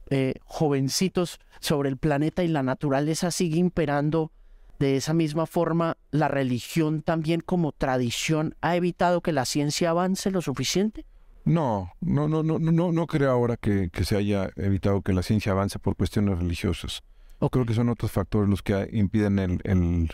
[0.10, 4.32] eh, jovencitos sobre el planeta y la naturaleza sigue imperando
[4.80, 10.32] de esa misma forma, la religión también como tradición ha evitado que la ciencia avance
[10.32, 11.06] lo suficiente?
[11.46, 15.24] No, no, no, no, no, no creo ahora que, que se haya evitado que la
[15.24, 17.02] ciencia avance por cuestiones religiosas.
[17.40, 17.50] Okay.
[17.50, 20.12] Creo que son otros factores los que impiden el, el,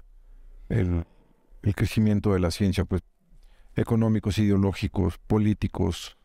[0.70, 1.06] el,
[1.64, 2.86] el crecimiento de la ciencia.
[2.86, 3.02] Pues
[3.76, 6.18] económicos, ideológicos, políticos,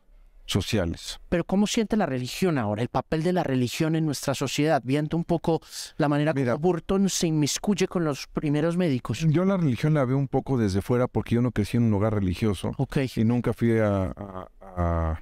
[0.46, 1.20] sociales.
[1.28, 4.82] Pero ¿cómo siente la religión ahora, el papel de la religión en nuestra sociedad?
[4.84, 5.60] Viendo un poco
[5.96, 6.52] la manera Mira.
[6.54, 9.20] como Burton se inmiscuye con los primeros médicos.
[9.28, 11.94] Yo la religión la veo un poco desde fuera porque yo no crecí en un
[11.94, 15.20] hogar religioso Ok, y nunca fui a, a- a-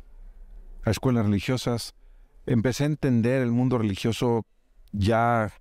[0.86, 1.94] escuelas religiosas.
[2.46, 4.44] Empecé a entender el mundo religioso
[4.92, 5.52] ya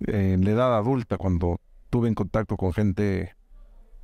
[0.00, 3.34] en la edad adulta, cuando tuve en contacto con gente,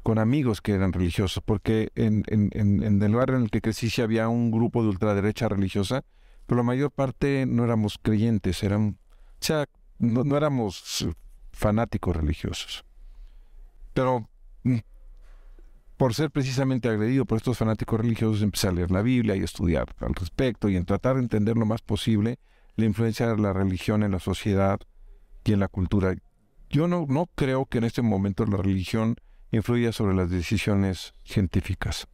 [0.02, 4.28] con amigos que eran religiosos, porque en, el lugar en el que crecí sí había
[4.28, 6.04] un grupo de ultraderecha religiosa,
[6.46, 9.66] pero la mayor parte no éramos creyentes, eran, o sea,
[9.98, 11.06] no, no éramos
[11.52, 12.84] fanáticos religiosos.
[13.92, 14.28] Pero
[14.62, 14.78] mm,
[15.98, 19.44] por ser precisamente agredido por estos fanáticos religiosos, empecé a leer la Biblia y a
[19.44, 22.38] estudiar al respecto y en tratar de entender lo más posible
[22.76, 24.78] la influencia de la religión en la sociedad
[25.44, 26.14] y en la cultura.
[26.70, 29.16] Yo no, no creo que en este momento la religión
[29.50, 32.06] influya sobre las decisiones científicas.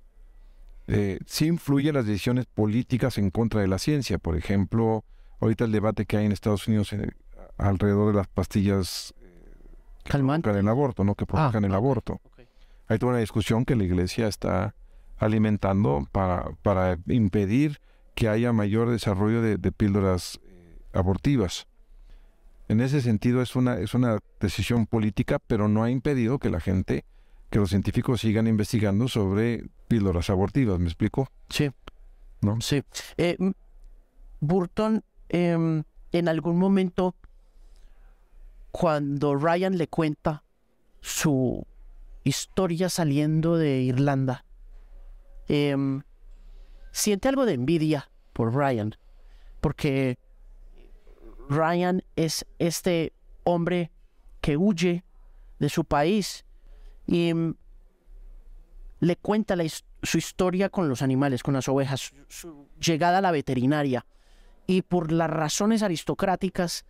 [0.86, 4.16] Eh, sí influye en las decisiones políticas en contra de la ciencia.
[4.18, 5.04] Por ejemplo,
[5.40, 7.10] ahorita el debate que hay en Estados Unidos eh,
[7.58, 9.12] alrededor de las pastillas
[10.04, 10.48] calmante.
[10.48, 11.14] para el aborto, ¿no?
[11.14, 12.22] Que provocan el aborto.
[12.88, 14.74] Hay toda una discusión que la iglesia está
[15.18, 17.80] alimentando para, para impedir
[18.14, 21.66] que haya mayor desarrollo de, de píldoras eh, abortivas.
[22.68, 26.60] En ese sentido es una, es una decisión política, pero no ha impedido que la
[26.60, 27.04] gente,
[27.50, 31.28] que los científicos sigan investigando sobre píldoras abortivas, ¿me explico?
[31.48, 31.70] Sí.
[32.40, 32.60] ¿No?
[32.60, 32.82] Sí.
[33.16, 33.36] Eh,
[34.40, 37.14] Burton, em, en algún momento,
[38.70, 40.42] cuando Ryan le cuenta
[41.00, 41.66] su
[42.24, 44.44] historia saliendo de Irlanda,
[45.48, 46.02] em,
[46.90, 48.96] siente algo de envidia por Ryan,
[49.60, 50.18] porque
[51.48, 53.12] Ryan es este
[53.44, 53.92] hombre
[54.40, 55.04] que huye
[55.58, 56.44] de su país
[57.06, 57.54] y em,
[59.00, 59.54] le cuenta
[60.02, 64.06] su historia con los animales, con las ovejas, su, su llegada a la veterinaria.
[64.66, 66.86] Y por las razones aristocráticas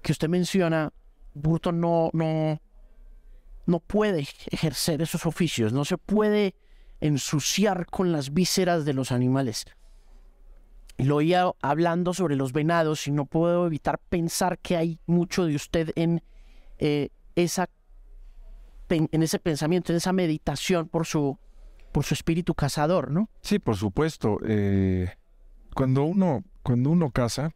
[0.00, 0.90] que usted menciona,
[1.34, 2.60] Burton no, no,
[3.70, 6.54] no puede ejercer esos oficios, no se puede
[7.00, 9.64] ensuciar con las vísceras de los animales.
[10.98, 15.54] Lo oía hablando sobre los venados y no puedo evitar pensar que hay mucho de
[15.54, 16.22] usted en
[16.78, 17.70] eh, esa
[18.90, 21.38] en ese pensamiento, en esa meditación por su
[21.92, 23.30] por su espíritu cazador, ¿no?
[23.40, 24.38] Sí, por supuesto.
[24.44, 25.14] eh,
[25.74, 27.52] cuando uno, cuando uno caza,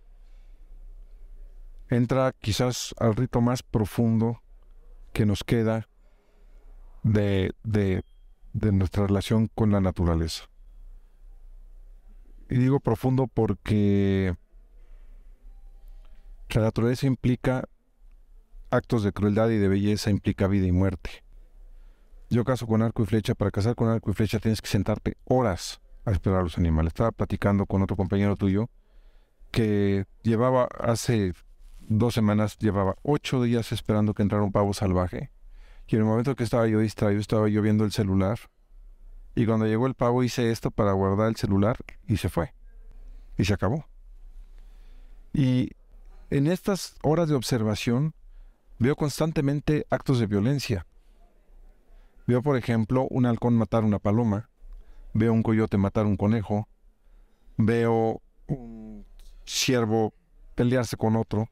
[1.91, 4.43] entra quizás al rito más profundo
[5.13, 5.89] que nos queda
[7.05, 8.03] de, de,
[8.53, 10.45] de nuestra relación con la naturaleza.
[12.51, 14.35] Y digo profundo porque
[16.51, 17.69] la naturaleza implica
[18.71, 21.25] actos de crueldad y de belleza, implica vida y muerte.
[22.31, 23.35] Yo cazo con arco y flecha.
[23.35, 26.91] Para cazar con arco y flecha tienes que sentarte horas a esperar a los animales.
[26.91, 28.69] Estaba platicando con otro compañero tuyo
[29.51, 31.33] que llevaba hace
[31.81, 35.31] dos semanas, llevaba ocho días esperando que entrara un pavo salvaje.
[35.87, 38.39] Y en el momento que estaba yo distraído, estaba yo viendo el celular.
[39.35, 42.55] Y cuando llegó el pavo hice esto para guardar el celular y se fue.
[43.37, 43.87] Y se acabó.
[45.33, 45.73] Y
[46.31, 48.15] en estas horas de observación
[48.79, 50.87] veo constantemente actos de violencia.
[52.27, 54.49] Veo, por ejemplo, un halcón matar una paloma.
[55.13, 56.69] Veo un coyote matar un conejo.
[57.57, 59.05] Veo un
[59.45, 60.15] ciervo
[60.55, 61.51] pelearse con otro.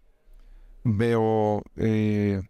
[0.85, 1.63] Veo...
[1.77, 2.43] eh,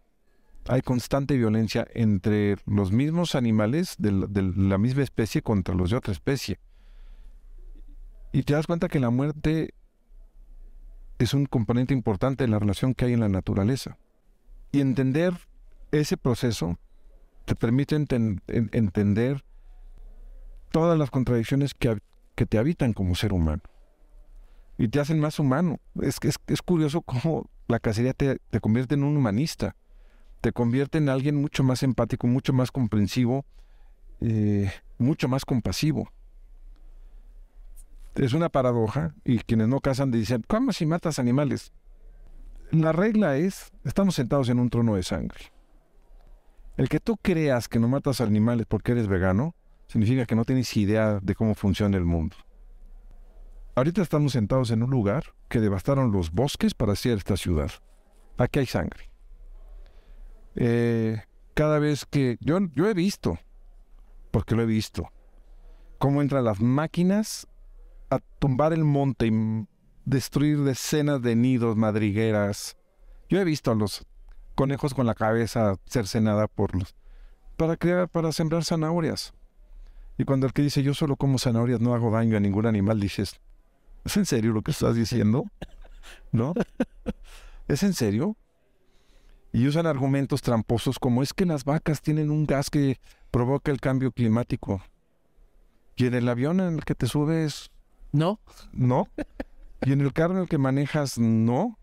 [0.67, 6.13] hay constante violencia entre los mismos animales de la, misma especie contra los de otra
[6.13, 6.59] especie.
[8.31, 9.73] Y te das cuenta que la muerte
[11.19, 13.97] es un componente importante de la relación que hay en la naturaleza.
[14.71, 15.33] Y entender
[15.91, 16.79] ese proceso
[17.45, 19.43] te permite enten- en- entender
[20.71, 21.99] todas las contradicciones que,
[22.35, 23.61] que te habitan como ser humano.
[24.77, 25.79] Y te hacen más humano.
[26.01, 29.75] Es, es, es curioso cómo la cacería te, te convierte en un humanista.
[30.43, 33.45] Te convierte en alguien mucho más empático, mucho más comprensivo,
[34.19, 36.11] eh, mucho más compasivo.
[38.15, 41.71] Es una paradoja y quienes no cazan dicen, ¿cómo si matas animales?
[42.71, 45.53] La regla es, estamos sentados en un trono de sangre.
[46.75, 49.55] El que tú creas que no matas animales porque eres vegano,
[49.87, 52.35] significa que no tienes idea de cómo funciona el mundo.
[53.75, 57.71] Ahorita estamos sentados en un lugar que devastaron los bosques para hacer esta ciudad.
[58.37, 59.12] Aquí hay sangre.
[60.55, 61.21] Eh,
[61.53, 63.37] cada vez que yo, yo he visto,
[64.31, 65.11] porque lo he visto,
[65.97, 67.47] cómo entran las máquinas
[68.09, 69.67] a tumbar el monte y
[70.05, 72.77] destruir decenas de nidos, madrigueras.
[73.29, 74.05] Yo he visto a los
[74.55, 76.95] conejos con la cabeza cercenada por los
[77.57, 79.33] para crear, para sembrar zanahorias.
[80.17, 82.99] Y cuando el que dice yo solo como zanahorias no hago daño a ningún animal,
[82.99, 83.39] dices,
[84.05, 85.45] ¿es en serio lo que estás diciendo?
[86.31, 86.53] ¿No?
[87.67, 88.35] ¿Es en serio?
[89.53, 92.99] Y usan argumentos tramposos como es que las vacas tienen un gas que
[93.31, 94.81] provoca el cambio climático.
[95.95, 97.71] Y en el avión en el que te subes,
[98.11, 98.39] ¿No?
[98.71, 99.07] no.
[99.85, 101.77] Y en el carro en el que manejas, no.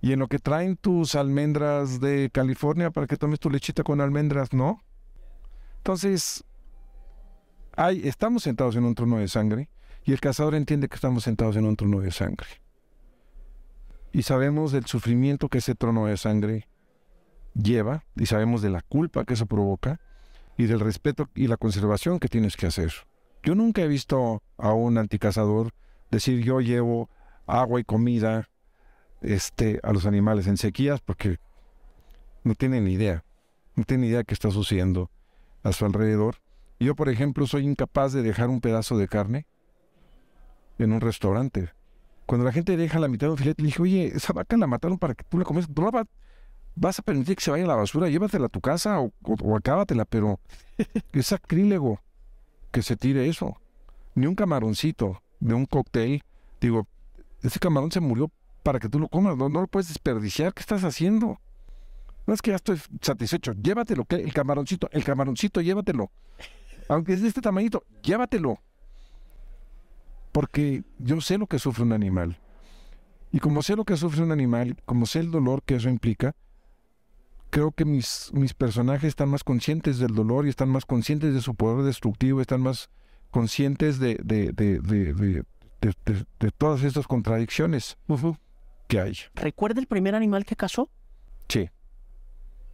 [0.00, 4.00] Y en lo que traen tus almendras de California para que tomes tu lechita con
[4.00, 4.82] almendras, no.
[5.78, 6.44] Entonces,
[7.76, 9.68] hay, estamos sentados en un trono de sangre
[10.04, 12.48] y el cazador entiende que estamos sentados en un trono de sangre.
[14.16, 16.66] Y sabemos del sufrimiento que ese trono de sangre
[17.52, 20.00] lleva y sabemos de la culpa que eso provoca
[20.56, 22.94] y del respeto y la conservación que tienes que hacer.
[23.42, 25.74] Yo nunca he visto a un anticazador
[26.10, 27.10] decir yo llevo
[27.46, 28.48] agua y comida
[29.20, 31.38] este, a los animales en sequías porque
[32.42, 33.22] no tienen ni idea,
[33.74, 35.10] no tienen idea de qué está sucediendo
[35.62, 36.36] a su alrededor.
[36.80, 39.46] Yo, por ejemplo, soy incapaz de dejar un pedazo de carne
[40.78, 41.68] en un restaurante.
[42.26, 44.66] Cuando la gente deja la mitad de un filete, le dije, oye, esa vaca la
[44.66, 45.68] mataron para que tú la comes.
[45.68, 46.06] ¿No la va-
[46.74, 48.08] vas a permitir que se vaya a la basura?
[48.08, 50.40] Llévatela a tu casa o, o- o acábatela, pero
[51.12, 52.00] es sacrílego
[52.72, 53.56] que se tire eso.
[54.14, 56.22] Ni un camaroncito de un cóctel.
[56.60, 56.86] Digo,
[57.42, 58.30] ese camarón se murió
[58.62, 59.36] para que tú lo comas.
[59.36, 60.52] No, no lo puedes desperdiciar.
[60.52, 61.38] ¿Qué estás haciendo?
[62.26, 63.52] No es que ya estoy satisfecho.
[63.52, 64.16] Llévatelo, ¿qué?
[64.16, 66.10] el camaroncito, el camaroncito, llévatelo.
[66.88, 68.58] Aunque es de este tamañito, llévatelo.
[70.36, 72.38] Porque yo sé lo que sufre un animal.
[73.32, 76.36] Y como sé lo que sufre un animal, como sé el dolor que eso implica,
[77.48, 81.40] creo que mis, mis personajes están más conscientes del dolor y están más conscientes de
[81.40, 82.90] su poder destructivo, están más
[83.30, 85.44] conscientes de, de, de, de, de-
[85.80, 87.96] de- de- de todas estas contradicciones
[88.88, 89.16] que hay.
[89.36, 90.90] ¿Recuerda el primer animal que cazó?
[91.48, 91.70] Sí.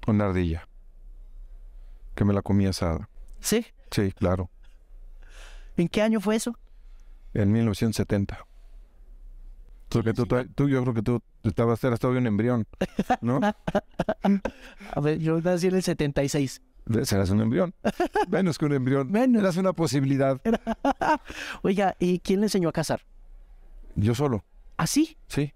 [0.09, 0.67] Una ardilla.
[2.17, 3.09] Que me la comí asada.
[3.39, 3.65] Sí.
[3.93, 4.51] Sí, claro.
[5.77, 6.59] ¿En qué año fue eso?
[7.35, 8.47] En 1970.
[9.89, 12.67] Porque tú, tú, yo creo que tú estabas, eras todavía un embrión,
[13.21, 13.41] ¿no?
[14.95, 16.63] A ver, yo nací en el 76.
[17.05, 17.75] Serás un embrión.
[18.29, 19.11] Menos que un embrión.
[19.11, 19.43] Menos.
[19.43, 20.41] Eras una posibilidad.
[21.63, 23.03] Oiga, ¿y quién le enseñó a cazar?
[23.95, 24.45] Yo solo,
[24.79, 25.19] ¿Así?
[25.29, 25.53] sí.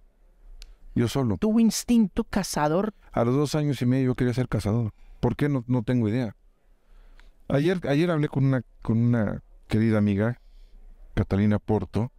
[0.94, 1.36] Yo solo.
[1.38, 2.94] ¿Tuvo instinto cazador?
[3.12, 4.92] A los dos años y medio yo quería ser cazador.
[5.20, 5.48] ¿Por qué?
[5.48, 6.36] No, no tengo idea.
[7.48, 10.40] Ayer, ayer hablé con una, con una querida amiga,
[11.16, 12.12] Catalina Porto.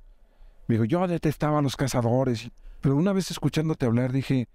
[0.67, 2.51] Me dijo, yo detestaba a los cazadores.
[2.81, 4.49] Pero una vez escuchándote hablar dije,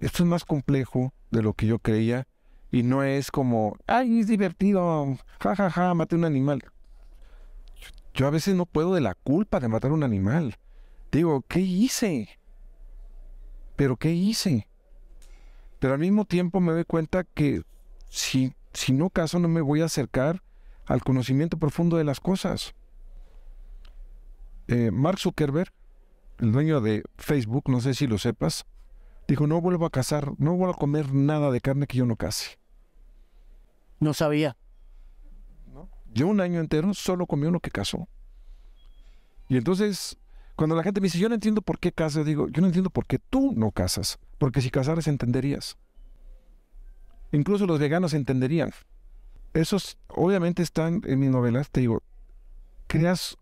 [0.00, 2.26] esto es más complejo de lo que yo creía.
[2.72, 6.62] Y no es como, ay, es divertido, ja, ja, ja, maté un animal.
[7.80, 10.56] Yo, yo a veces no puedo de la culpa de matar un animal.
[11.12, 12.28] Digo, ¿qué hice?
[13.76, 14.66] ¿Pero qué hice?
[15.78, 17.62] Pero al mismo tiempo me doy cuenta que
[18.08, 20.42] si, si no caso no me voy a acercar
[20.86, 22.74] al conocimiento profundo de las cosas.
[24.68, 25.72] Eh, Mark Zuckerberg,
[26.38, 28.66] el dueño de Facebook, no sé si lo sepas,
[29.26, 32.16] dijo, no vuelvo a cazar, no vuelvo a comer nada de carne que yo no
[32.16, 32.58] case.
[33.98, 34.56] No sabía.
[36.12, 38.08] Yo un año entero solo comió lo que cazó.
[39.48, 40.18] Y entonces,
[40.56, 42.90] cuando la gente me dice, yo no entiendo por qué cazas, digo, yo no entiendo
[42.90, 44.18] por qué tú no cazas.
[44.38, 45.78] Porque si cazaras entenderías.
[47.32, 48.70] Incluso los veganos entenderían.
[49.54, 52.02] Esos obviamente están en mis novelas, te digo,
[52.86, 53.38] creas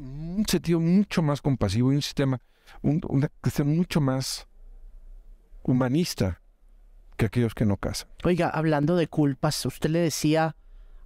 [0.00, 2.40] un sentido mucho más compasivo y un sistema,
[2.82, 4.46] un- una cuestión mucho más
[5.62, 6.40] humanista
[7.16, 8.08] que aquellos que no cazan.
[8.24, 10.56] Oiga, hablando de culpas, usted le decía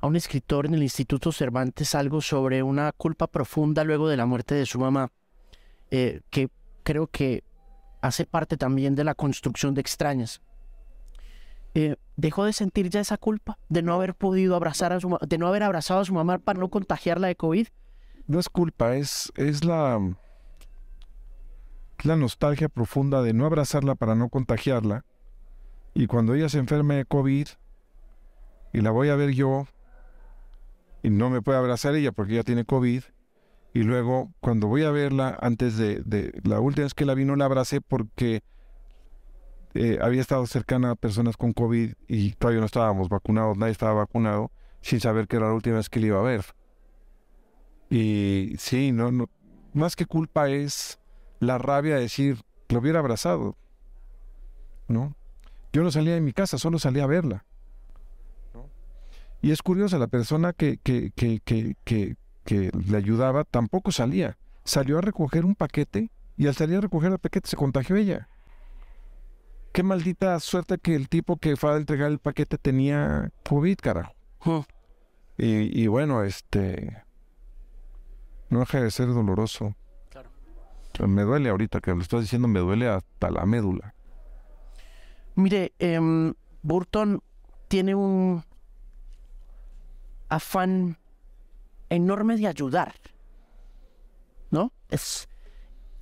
[0.00, 4.26] a un escritor en el Instituto Cervantes algo sobre una culpa profunda luego de la
[4.26, 5.10] muerte de su mamá,
[5.90, 6.50] eh, que
[6.82, 7.42] creo que
[8.00, 10.40] hace parte también de la construcción de extrañas.
[11.74, 15.38] Eh, ¿Dejó de sentir ya esa culpa de no haber podido abrazar a su de
[15.38, 17.66] no haber abrazado a su mamá para no contagiarla de COVID?
[18.26, 20.00] No es culpa, es, es la,
[22.02, 25.04] la nostalgia profunda de no abrazarla para no contagiarla.
[25.94, 27.48] Y cuando ella se enferme de COVID
[28.72, 29.66] y la voy a ver yo
[31.02, 33.02] y no me puede abrazar ella porque ella tiene COVID.
[33.74, 37.36] Y luego cuando voy a verla antes de, la última vez que la vi no
[37.36, 38.42] la abracé porque
[39.74, 43.94] eh, había estado cercana a personas con COVID y todavía no estábamos vacunados, nadie estaba
[43.94, 44.50] vacunado,
[44.80, 46.44] sin saber que era la última vez que le iba a ver.
[47.90, 49.28] Y sí, no, no,
[49.72, 50.98] más que culpa es
[51.40, 53.56] la rabia de decir, lo hubiera abrazado.
[54.88, 55.14] ¿No?
[55.72, 57.44] Yo no salía de mi casa, solo salía a verla.
[58.52, 58.68] ¿no?
[59.42, 64.38] Y es curioso, la persona que, que, que, que, que, que le ayudaba tampoco salía.
[64.64, 68.28] Salió a recoger un paquete y al salir a recoger el paquete se contagió ella.
[69.72, 74.14] Qué maldita suerte que el tipo que fue a entregar el paquete tenía COVID, carajo.
[75.36, 77.02] Y, y bueno, este...
[78.54, 79.74] No deja de ser doloroso.
[80.10, 80.30] Claro.
[81.08, 83.96] Me duele ahorita que lo estás diciendo, me duele hasta la médula.
[85.34, 87.20] Mire, em, Burton
[87.66, 88.44] tiene un
[90.28, 90.96] afán
[91.88, 92.94] enorme de ayudar,
[94.52, 94.70] ¿no?
[94.88, 95.28] Es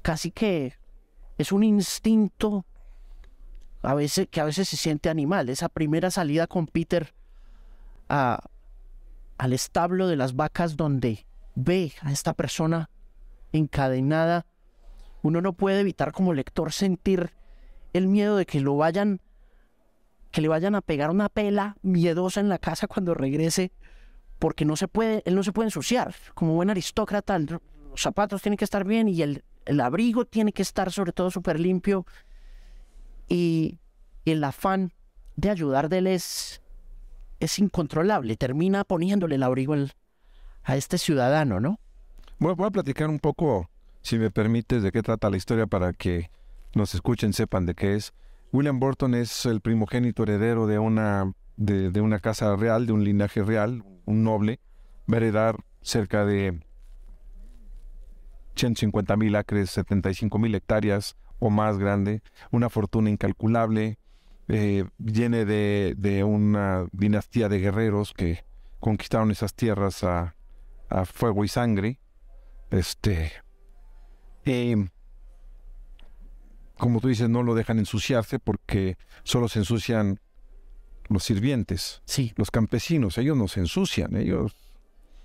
[0.03, 0.75] casi que
[1.39, 2.67] es un instinto
[3.81, 5.49] a veces que a veces se siente animal.
[5.49, 7.15] Esa primera salida con Peter
[8.11, 8.41] a,
[9.39, 11.25] al establo de las vacas donde
[11.55, 12.91] ve a esta persona
[13.53, 14.47] encadenada,
[15.23, 17.33] uno no puede evitar como lector sentir
[17.93, 19.21] el miedo de que lo vayan
[20.33, 23.71] que le vayan a pegar una pela miedosa en la casa cuando regrese,
[24.39, 26.15] porque no se puede, él no se puede ensuciar.
[26.35, 27.61] Como buen aristócrata, los
[27.95, 29.45] zapatos tienen que estar bien y el,
[29.81, 32.07] abrigo tiene que estar sobre todo súper limpio.
[33.29, 33.79] Y,
[34.25, 34.93] el afán
[35.37, 36.63] de ayudar de él es,
[37.59, 38.37] incontrolable.
[38.37, 39.75] Termina poniéndole el abrigo
[40.65, 41.79] a este ciudadano, ¿no?
[42.39, 43.69] Voy, voy a platicar un poco,
[44.03, 46.31] si me permites, de qué trata la historia para que
[46.75, 48.13] nos escuchen, sepan de qué es.
[48.53, 53.43] William Burton es el primogénito heredero de una, de, una casa real, de un linaje
[53.43, 54.61] real, un noble.
[55.11, 56.61] Va a heredar cerca de
[58.57, 63.99] 150 mil acres, 75 mil hectáreas o más grande, una fortuna incalculable,
[64.49, 68.45] eh, viene de, de una dinastía de guerreros que
[68.81, 70.37] conquistaron esas tierras a,
[70.93, 71.99] a fuego y sangre.
[72.71, 73.33] Este.
[76.77, 80.21] como tú dices, no lo dejan ensuciarse porque solo se ensucian
[81.09, 83.19] los sirvientes, Sí, los campesinos.
[83.19, 84.57] Ellos no se ensucian, ellos,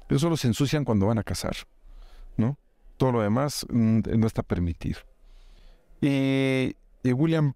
[0.09, 1.55] ellos solo se ensucian cuando van a cazar,
[2.35, 2.57] ¿no?
[2.97, 4.99] Todo lo demás mm, no está permitido.
[6.01, 7.53] Y, y William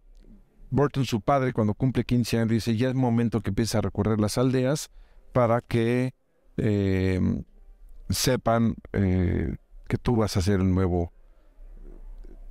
[0.70, 4.20] Burton, su padre, cuando cumple 15 años, dice, ya es momento que empiece a recorrer
[4.20, 4.90] las aldeas
[5.34, 6.14] para que
[6.58, 7.20] eh,
[8.14, 9.56] sepan eh,
[9.88, 11.12] que tú vas a ser el nuevo,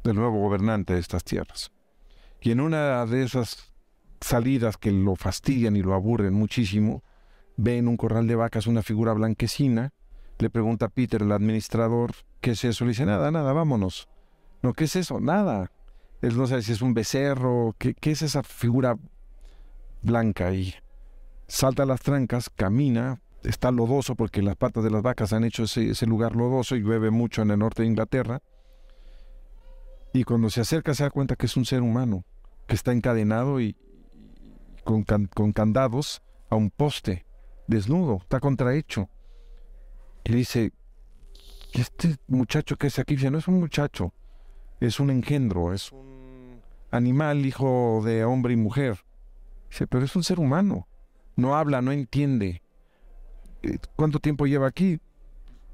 [0.04, 1.72] el nuevo gobernante de estas tierras.
[2.40, 3.72] Y en una de esas
[4.20, 7.02] salidas que lo fastidian y lo aburren muchísimo,
[7.56, 9.92] ve en un corral de vacas una figura blanquecina,
[10.38, 12.84] le pregunta a Peter, el administrador, ¿qué es eso?
[12.84, 14.08] Le dice, nada, nada, vámonos.
[14.62, 15.20] No, ¿qué es eso?
[15.20, 15.70] Nada.
[16.22, 18.96] Él no sabe si es un becerro, ¿qué, qué es esa figura
[20.02, 20.52] blanca?
[20.52, 20.74] Y
[21.46, 25.64] salta a las trancas, camina, está lodoso porque las patas de las vacas han hecho
[25.64, 28.42] ese, lugar lodoso y llueve mucho en el norte de Inglaterra.
[30.12, 32.24] Y cuando se acerca se da cuenta que es un ser humano,
[32.66, 33.76] que está encadenado y
[34.84, 37.24] con, con candados a un poste,
[37.66, 39.08] desnudo, está contrahecho.
[40.24, 40.72] Y dice,
[41.72, 43.14] "¿Y este muchacho que es aquí?
[43.14, 44.12] Dice, no es un muchacho,
[44.80, 46.60] es un engendro, es un
[46.90, 48.98] animal, hijo de hombre y mujer.
[49.70, 50.88] Dice, pero es un ser humano,
[51.36, 52.62] no habla, no entiende.
[53.62, 55.00] Eh, ¿Cuánto tiempo lleva aquí?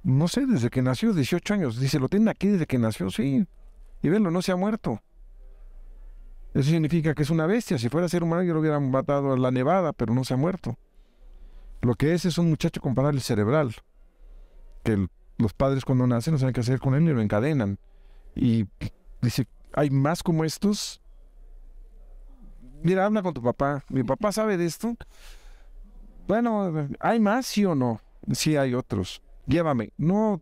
[0.02, 1.80] No sé, desde que nació, 18 años.
[1.80, 3.46] Dice, lo tienen aquí desde que nació, sí.
[4.02, 5.00] Y velo, no se ha muerto.
[6.54, 7.76] Eso significa que es una bestia.
[7.78, 10.36] Si fuera ser humano, yo lo hubiera matado a la nevada, pero no se ha
[10.36, 10.78] muerto.
[11.82, 13.74] Lo que es es un muchacho con parálisis cerebral.
[14.82, 15.06] Que
[15.38, 17.78] los padres cuando nacen no saben qué hacer con él y lo encadenan.
[18.34, 18.66] Y
[19.20, 21.02] dice, ¿hay más como estos?
[22.82, 23.84] Mira, habla con tu papá.
[23.88, 24.96] ¿Mi papá sabe de esto?
[26.26, 28.00] Bueno, ¿hay más, sí o no?
[28.32, 29.22] Sí, hay otros.
[29.46, 29.92] Llévame.
[29.96, 30.40] No,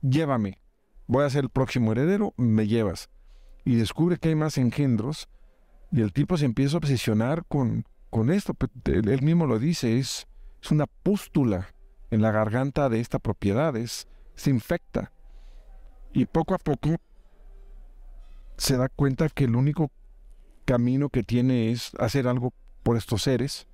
[0.00, 0.58] llévame.
[1.06, 3.10] Voy a ser el próximo heredero, me llevas.
[3.64, 5.28] Y descubre que hay más engendros.
[5.92, 8.56] Y el tipo se empieza a obsesionar con, con esto.
[8.84, 10.26] Él, mismo lo dice, es,
[10.62, 11.74] es una pústula
[12.10, 15.12] en la garganta de esta propiedad, es, se infecta.
[16.14, 16.96] Y poco a poco
[18.56, 19.90] se da cuenta que el único
[20.64, 23.67] camino que tiene es hacer algo por estos seres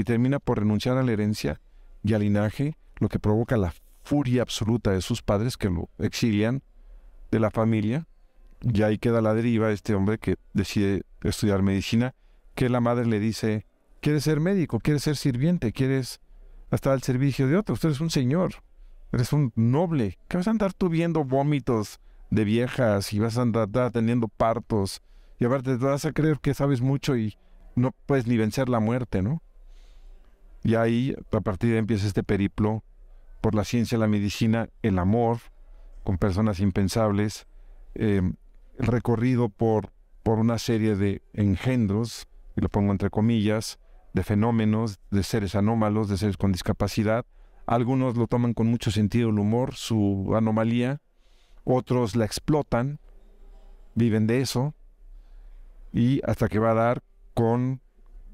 [0.00, 1.60] y termina por renunciar a la herencia
[2.02, 6.62] y al linaje, lo que provoca la furia absoluta de sus padres que lo exilian
[7.30, 8.06] de la familia.
[8.62, 12.14] Y ahí queda la deriva este hombre que decide estudiar medicina,
[12.54, 13.66] que la madre le dice,
[14.00, 16.20] quieres ser médico, quieres ser sirviente, quieres
[16.70, 18.54] estar al servicio de otros, tú eres un señor,
[19.12, 23.42] eres un noble, que vas a andar tú viendo vómitos de viejas y vas a
[23.42, 25.02] andar andar teniendo partos
[25.38, 27.36] y aparte te vas a creer que sabes mucho y
[27.74, 29.42] no puedes ni vencer la muerte, ¿no?
[30.62, 32.84] Y ahí, a partir de ahí empieza este periplo
[33.40, 35.38] por la ciencia, la medicina, el amor,
[36.04, 37.46] con personas impensables,
[37.94, 38.36] el
[38.78, 39.92] recorrido por,
[40.22, 43.78] por una serie de engendros, y lo pongo entre comillas,
[44.12, 47.24] de fenómenos, de seres anómalos, de seres con discapacidad.
[47.66, 51.00] Algunos lo toman con mucho sentido el humor, su anomalía,
[51.64, 52.98] otros la explotan,
[53.94, 54.74] viven de eso,
[55.92, 57.02] y hasta que va a dar
[57.34, 57.80] con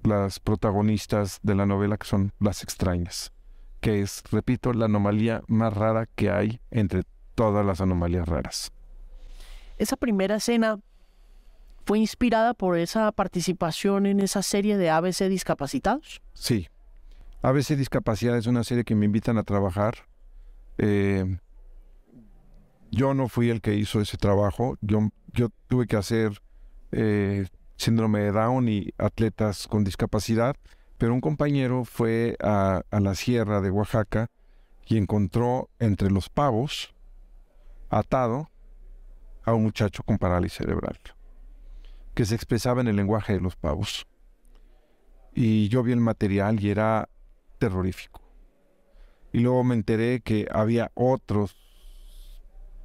[0.07, 3.32] las protagonistas de la novela que son las extrañas,
[3.80, 7.02] que es, repito, la anomalía más rara que hay entre
[7.34, 8.72] todas las anomalías raras.
[9.78, 10.78] Esa primera escena
[11.84, 16.22] fue inspirada por esa participación en esa serie de ABC Discapacitados.
[16.32, 16.68] Sí.
[17.42, 19.94] ABC Discapacidad es una serie que me invitan a trabajar.
[20.78, 21.38] Eh,
[22.90, 24.78] yo no fui el que hizo ese trabajo.
[24.80, 26.40] Yo, yo tuve que hacer
[26.90, 27.46] eh,
[27.77, 30.57] síndrome de Down y atletas con discapacidad,
[30.99, 34.29] pero un compañero fue a, a la sierra de Oaxaca
[34.87, 36.95] y encontró entre los pavos
[37.91, 38.51] atado
[39.45, 40.99] a un muchacho con parálisis cerebral,
[42.14, 44.07] que se expresaba en el lenguaje de los pavos.
[45.35, 47.09] Y yo vi el material y era
[47.59, 48.22] terrorífico.
[49.33, 51.57] Y luego me enteré que había otros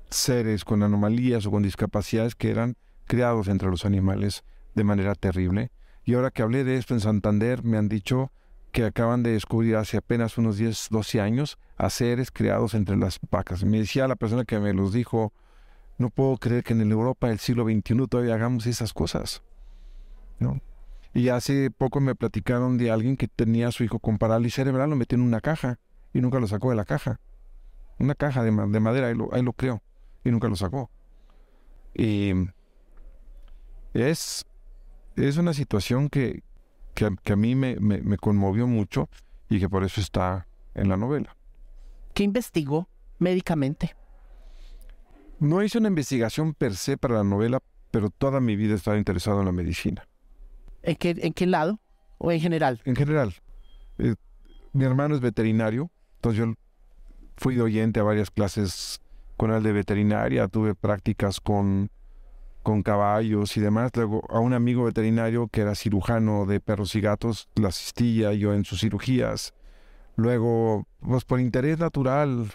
[0.10, 2.76] seres con anomalías o con discapacidades que eran
[3.06, 4.44] criados entre los animales
[4.76, 5.72] de manera terrible.
[6.03, 8.32] Y ahora que hablé de esto en Santander, me han dicho
[8.72, 13.19] que acaban de descubrir hace apenas unos 10, 12 años a seres criados entre las
[13.30, 13.63] vacas.
[13.63, 15.34] Me decía la persona que me los dijo,
[15.97, 19.43] no puedo creer que en Europa del siglo XXI todavía hagamos esas cosas.
[20.39, 20.59] ¿No?
[21.13, 24.89] Y hace poco me platicaron de alguien que tenía a su hijo con parálisis cerebral,
[24.89, 25.78] lo metió en una caja
[26.13, 27.19] y nunca lo sacó de la caja.
[27.99, 29.43] Una caja de, madera, ahí lo, ahí
[30.24, 30.89] y nunca lo sacó.
[31.93, 32.32] Y
[33.93, 34.45] es,
[35.16, 36.43] es una situación que,
[36.93, 39.09] que, a mí me, me, conmovió mucho
[39.49, 41.36] y que por eso está en la novela.
[42.14, 42.88] ¿Qué investigó
[43.20, 43.95] médicamente?
[45.39, 48.97] No hice una investigación per se para la novela, pero toda mi vida he estado
[48.97, 50.07] interesado en la medicina.
[50.84, 51.80] ¿En qué, en qué lado?
[52.18, 52.82] ¿O en general?
[52.86, 53.34] En general.
[53.97, 54.16] Eh,
[54.74, 56.53] mi hermano es veterinario, entonces yo
[57.38, 59.01] fui de oyente a varias clases
[59.36, 61.89] con el de veterinaria, tuve prácticas con
[62.64, 63.91] con caballos y demás.
[63.95, 68.53] Luego a un amigo veterinario que era cirujano de perros y gatos, la asistía yo
[68.53, 69.53] en sus cirugías.
[70.16, 72.51] Luego, pues por interés natural,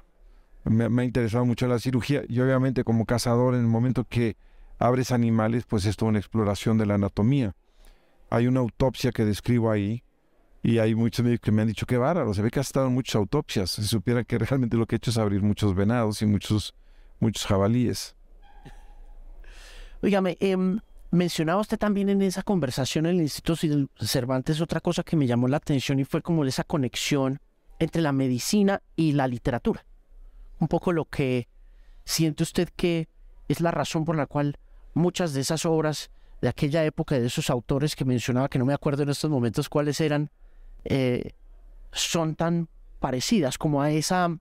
[0.64, 2.22] me, ha interesado mucho la cirugía.
[2.28, 4.36] Y obviamente como cazador, en el momento que
[4.78, 7.54] abres animales, pues es toda una exploración de la anatomía.
[8.30, 10.02] Hay una autopsia que describo ahí.
[10.62, 12.88] Y hay muchos médicos que me han dicho que bárbaro, se ve que has estado
[12.88, 13.70] en muchas autopsias.
[13.70, 16.74] Si supiera que realmente lo que he hecho es abrir muchos venados y muchos,
[17.20, 18.15] muchos jabalíes.
[20.02, 20.78] Oígame, em,
[21.10, 23.60] mencionaba usted también en esa conversación en el Instituto
[24.00, 27.40] Cervantes otra cosa que me llamó la atención y fue como esa conexión
[27.78, 29.84] entre la medicina y la literatura.
[30.58, 31.48] Un poco lo que
[32.04, 33.08] siente usted que
[33.48, 34.58] es la razón por la cual
[34.94, 38.74] muchas de esas obras de aquella época, de esos autores que mencionaba, que no me
[38.74, 40.30] acuerdo en estos momentos cuáles eran,
[40.84, 41.32] eh,
[41.92, 42.68] son tan
[43.00, 44.36] parecidas como a esa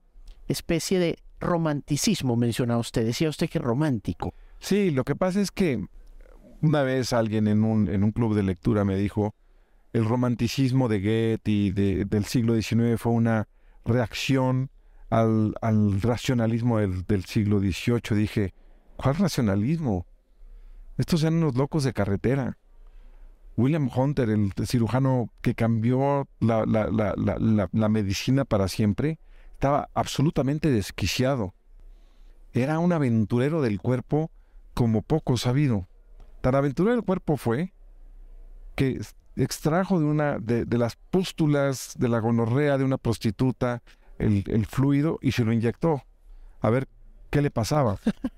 [0.48, 3.04] especie de romanticismo mencionaba usted.
[3.04, 4.34] Decía usted que romántico.
[4.58, 5.86] Sí, lo que pasa es que
[6.62, 9.34] una vez alguien en un, en un club de lectura me dijo,
[9.92, 13.48] el romanticismo de Goethe de, del siglo XIX fue una
[13.84, 14.70] reacción
[15.10, 18.16] al, al racionalismo del, del, siglo XVIII.
[18.16, 18.54] Dije,
[18.96, 20.06] ¿cuál racionalismo?
[20.98, 22.58] Estos eran unos locos de carretera.
[23.56, 29.18] William Hunter, el cirujano que cambió la, la, la, la medicina para siempre,
[29.52, 31.54] estaba absolutamente desquiciado.
[32.52, 34.30] Era un aventurero del cuerpo
[34.76, 35.88] como poco sabido.
[36.42, 37.72] Tan aventurero el cuerpo fue
[38.74, 39.00] que
[39.34, 43.82] extrajo de una de, las pústulas de la gonorrea de una prostituta
[44.18, 46.02] el, fluido y se lo inyectó
[46.60, 46.88] a ver
[47.30, 47.98] qué le pasaba.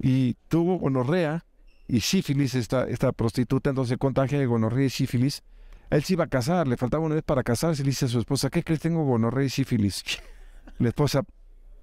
[0.00, 1.46] Y tuvo gonorrea
[1.88, 5.42] y sífilis esta, esta prostituta, entonces contagia de gonorrea y sífilis.
[5.88, 8.18] Él se iba a casar, le faltaba una vez para casarse, le dice a su
[8.18, 8.80] esposa, ¿qué crees?
[8.80, 10.04] Tengo gonorrea y sífilis.
[10.78, 11.22] La esposa,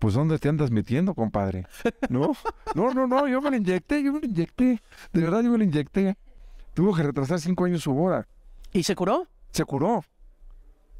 [0.01, 1.67] pues ¿dónde te andas metiendo, compadre?
[2.09, 2.31] ¿No?
[2.73, 4.81] No, no, no, yo me lo inyecté, yo me lo inyecté.
[5.13, 6.17] De verdad, yo me lo inyecté.
[6.73, 8.27] Tuvo que retrasar cinco años su boda.
[8.73, 9.27] ¿Y se curó?
[9.51, 10.03] Se curó.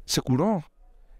[0.04, 0.62] Se curó.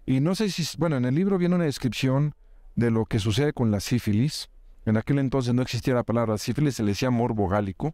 [0.05, 2.35] Y no sé si, bueno, en el libro viene una descripción
[2.75, 4.49] de lo que sucede con la sífilis.
[4.85, 7.91] En aquel entonces no existía la palabra sífilis, se le decía morbo gálico.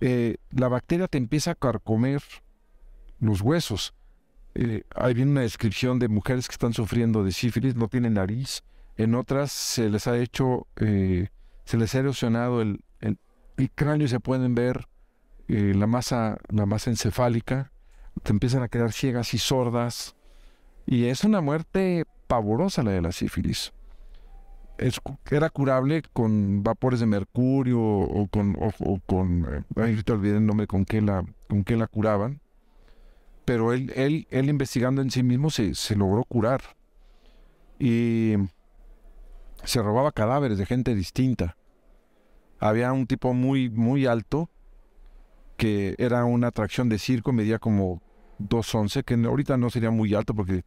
[0.00, 2.22] Eh, la bacteria te empieza a carcomer
[3.18, 3.92] los huesos.
[4.54, 8.62] Eh, ahí viene una descripción de mujeres que están sufriendo de sífilis, no tienen nariz,
[8.96, 11.28] en otras se les ha hecho, eh,
[11.64, 13.18] se les ha erosionado el, el,
[13.74, 14.86] cráneo y se pueden ver
[15.48, 17.72] eh, la, masa, la masa encefálica,
[18.22, 20.14] te empiezan a quedar ciegas y sordas.
[20.86, 23.72] Y es una muerte pavorosa la de la sífilis.
[24.76, 30.46] Es, era curable con vapores de mercurio o con, o, con eh, te olvidé el
[30.46, 32.40] nombre con qué la, con qué la curaban.
[33.44, 36.62] Pero él, él, él investigando en sí mismo se, se logró curar.
[37.78, 38.34] Y
[39.64, 41.56] se robaba cadáveres de gente distinta.
[42.58, 44.50] Había un tipo muy, muy alto
[45.56, 48.02] que era una atracción de circo, medía como
[48.40, 50.64] 2.11, que ahorita no sería muy alto porque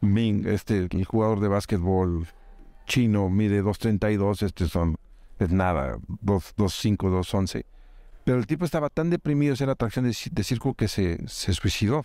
[0.00, 2.26] Ming, este, el jugador de básquetbol
[2.86, 4.96] chino, mide 2.32, este son,
[5.38, 7.64] es nada, 2.5, 2.11.
[8.24, 12.04] Pero el tipo estaba tan deprimido, era atracción de, de circo, que se, se suicidó.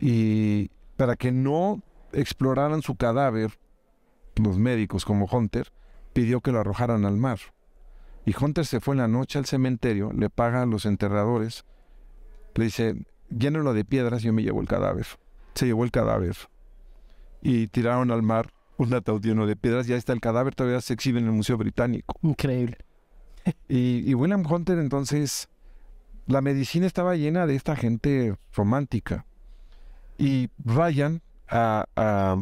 [0.00, 1.82] Y para que no
[2.12, 3.52] exploraran su cadáver,
[4.38, 5.72] los médicos como Hunter,
[6.12, 7.38] pidió que lo arrojaran al mar.
[8.24, 11.64] Y Hunter se fue en la noche al cementerio, le paga a los enterradores,
[12.54, 12.94] le dice,
[13.30, 15.06] llénenlo de piedras y yo me llevo el cadáver.
[15.54, 16.36] Se llevó el cadáver.
[17.40, 19.86] Y tiraron al mar un ataúd lleno de piedras.
[19.86, 22.18] Ya está el cadáver, todavía se exhibe en el Museo Británico.
[22.22, 22.78] Increíble.
[23.68, 25.48] Y, William Hunter entonces,
[26.26, 29.24] la medicina estaba llena de esta gente romántica.
[30.18, 32.36] Y Ryan a, a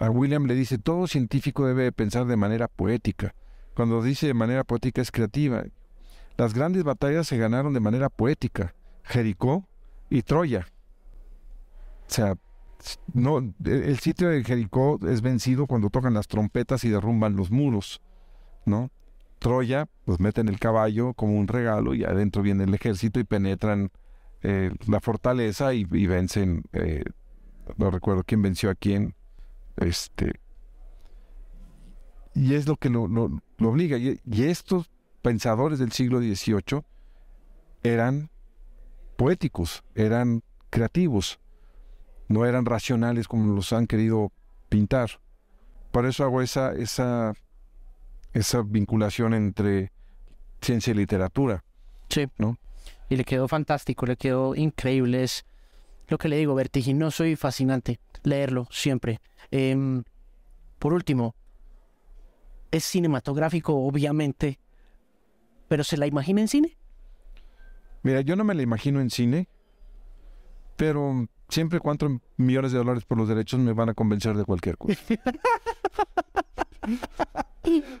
[0.00, 3.34] William le dice, todo científico debe pensar de manera poética.
[3.74, 5.64] Cuando dice de manera poética es creativa.
[6.36, 8.74] Las grandes batallas se ganaron de manera poética.
[9.02, 9.66] Jericó
[10.10, 10.66] y Troya.
[12.08, 12.36] O sea,
[13.12, 18.02] no, el sitio de Jericó es vencido cuando tocan las trompetas y derrumban los muros,
[18.66, 18.90] ¿no?
[19.38, 23.90] Troya, pues meten el caballo como un regalo y adentro viene el ejército y penetran
[24.42, 27.04] eh, la fortaleza y, vencen, eh,
[27.76, 29.14] no recuerdo quién venció a quién,
[29.76, 30.40] este,
[32.34, 33.04] y es lo que lo,
[33.60, 33.96] obliga.
[33.96, 34.90] Y, estos
[35.22, 36.82] pensadores del siglo XVIII
[37.82, 38.30] eran
[39.16, 41.38] poéticos, eran creativos,
[42.28, 44.32] no eran racionales como los han querido
[44.68, 45.20] pintar.
[45.92, 47.34] Por eso hago esa, esa,
[48.32, 49.92] esa vinculación entre
[50.60, 51.64] ciencia y literatura.
[52.08, 52.26] Sí.
[52.38, 52.58] ¿no?
[53.08, 55.24] Y le quedó fantástico, le quedó increíble.
[56.08, 59.20] Lo que le digo, vertiginoso y fascinante leerlo siempre.
[59.50, 60.02] Em,
[60.78, 61.34] por último,
[62.70, 64.58] es cinematográfico, obviamente,
[65.68, 66.76] pero ¿se la imagina en cine?
[68.02, 69.48] Mira, yo no me la imagino en cine,
[70.76, 74.76] pero siempre cuatro millones de dólares por los derechos me van a convencer de cualquier
[74.76, 74.98] cosa.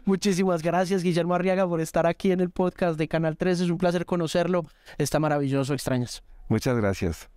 [0.04, 3.60] Muchísimas gracias, Guillermo Arriaga, por estar aquí en el podcast de Canal 3.
[3.60, 4.66] Es un placer conocerlo.
[4.98, 6.22] Está maravilloso, extrañas.
[6.48, 7.30] Muchas gracias.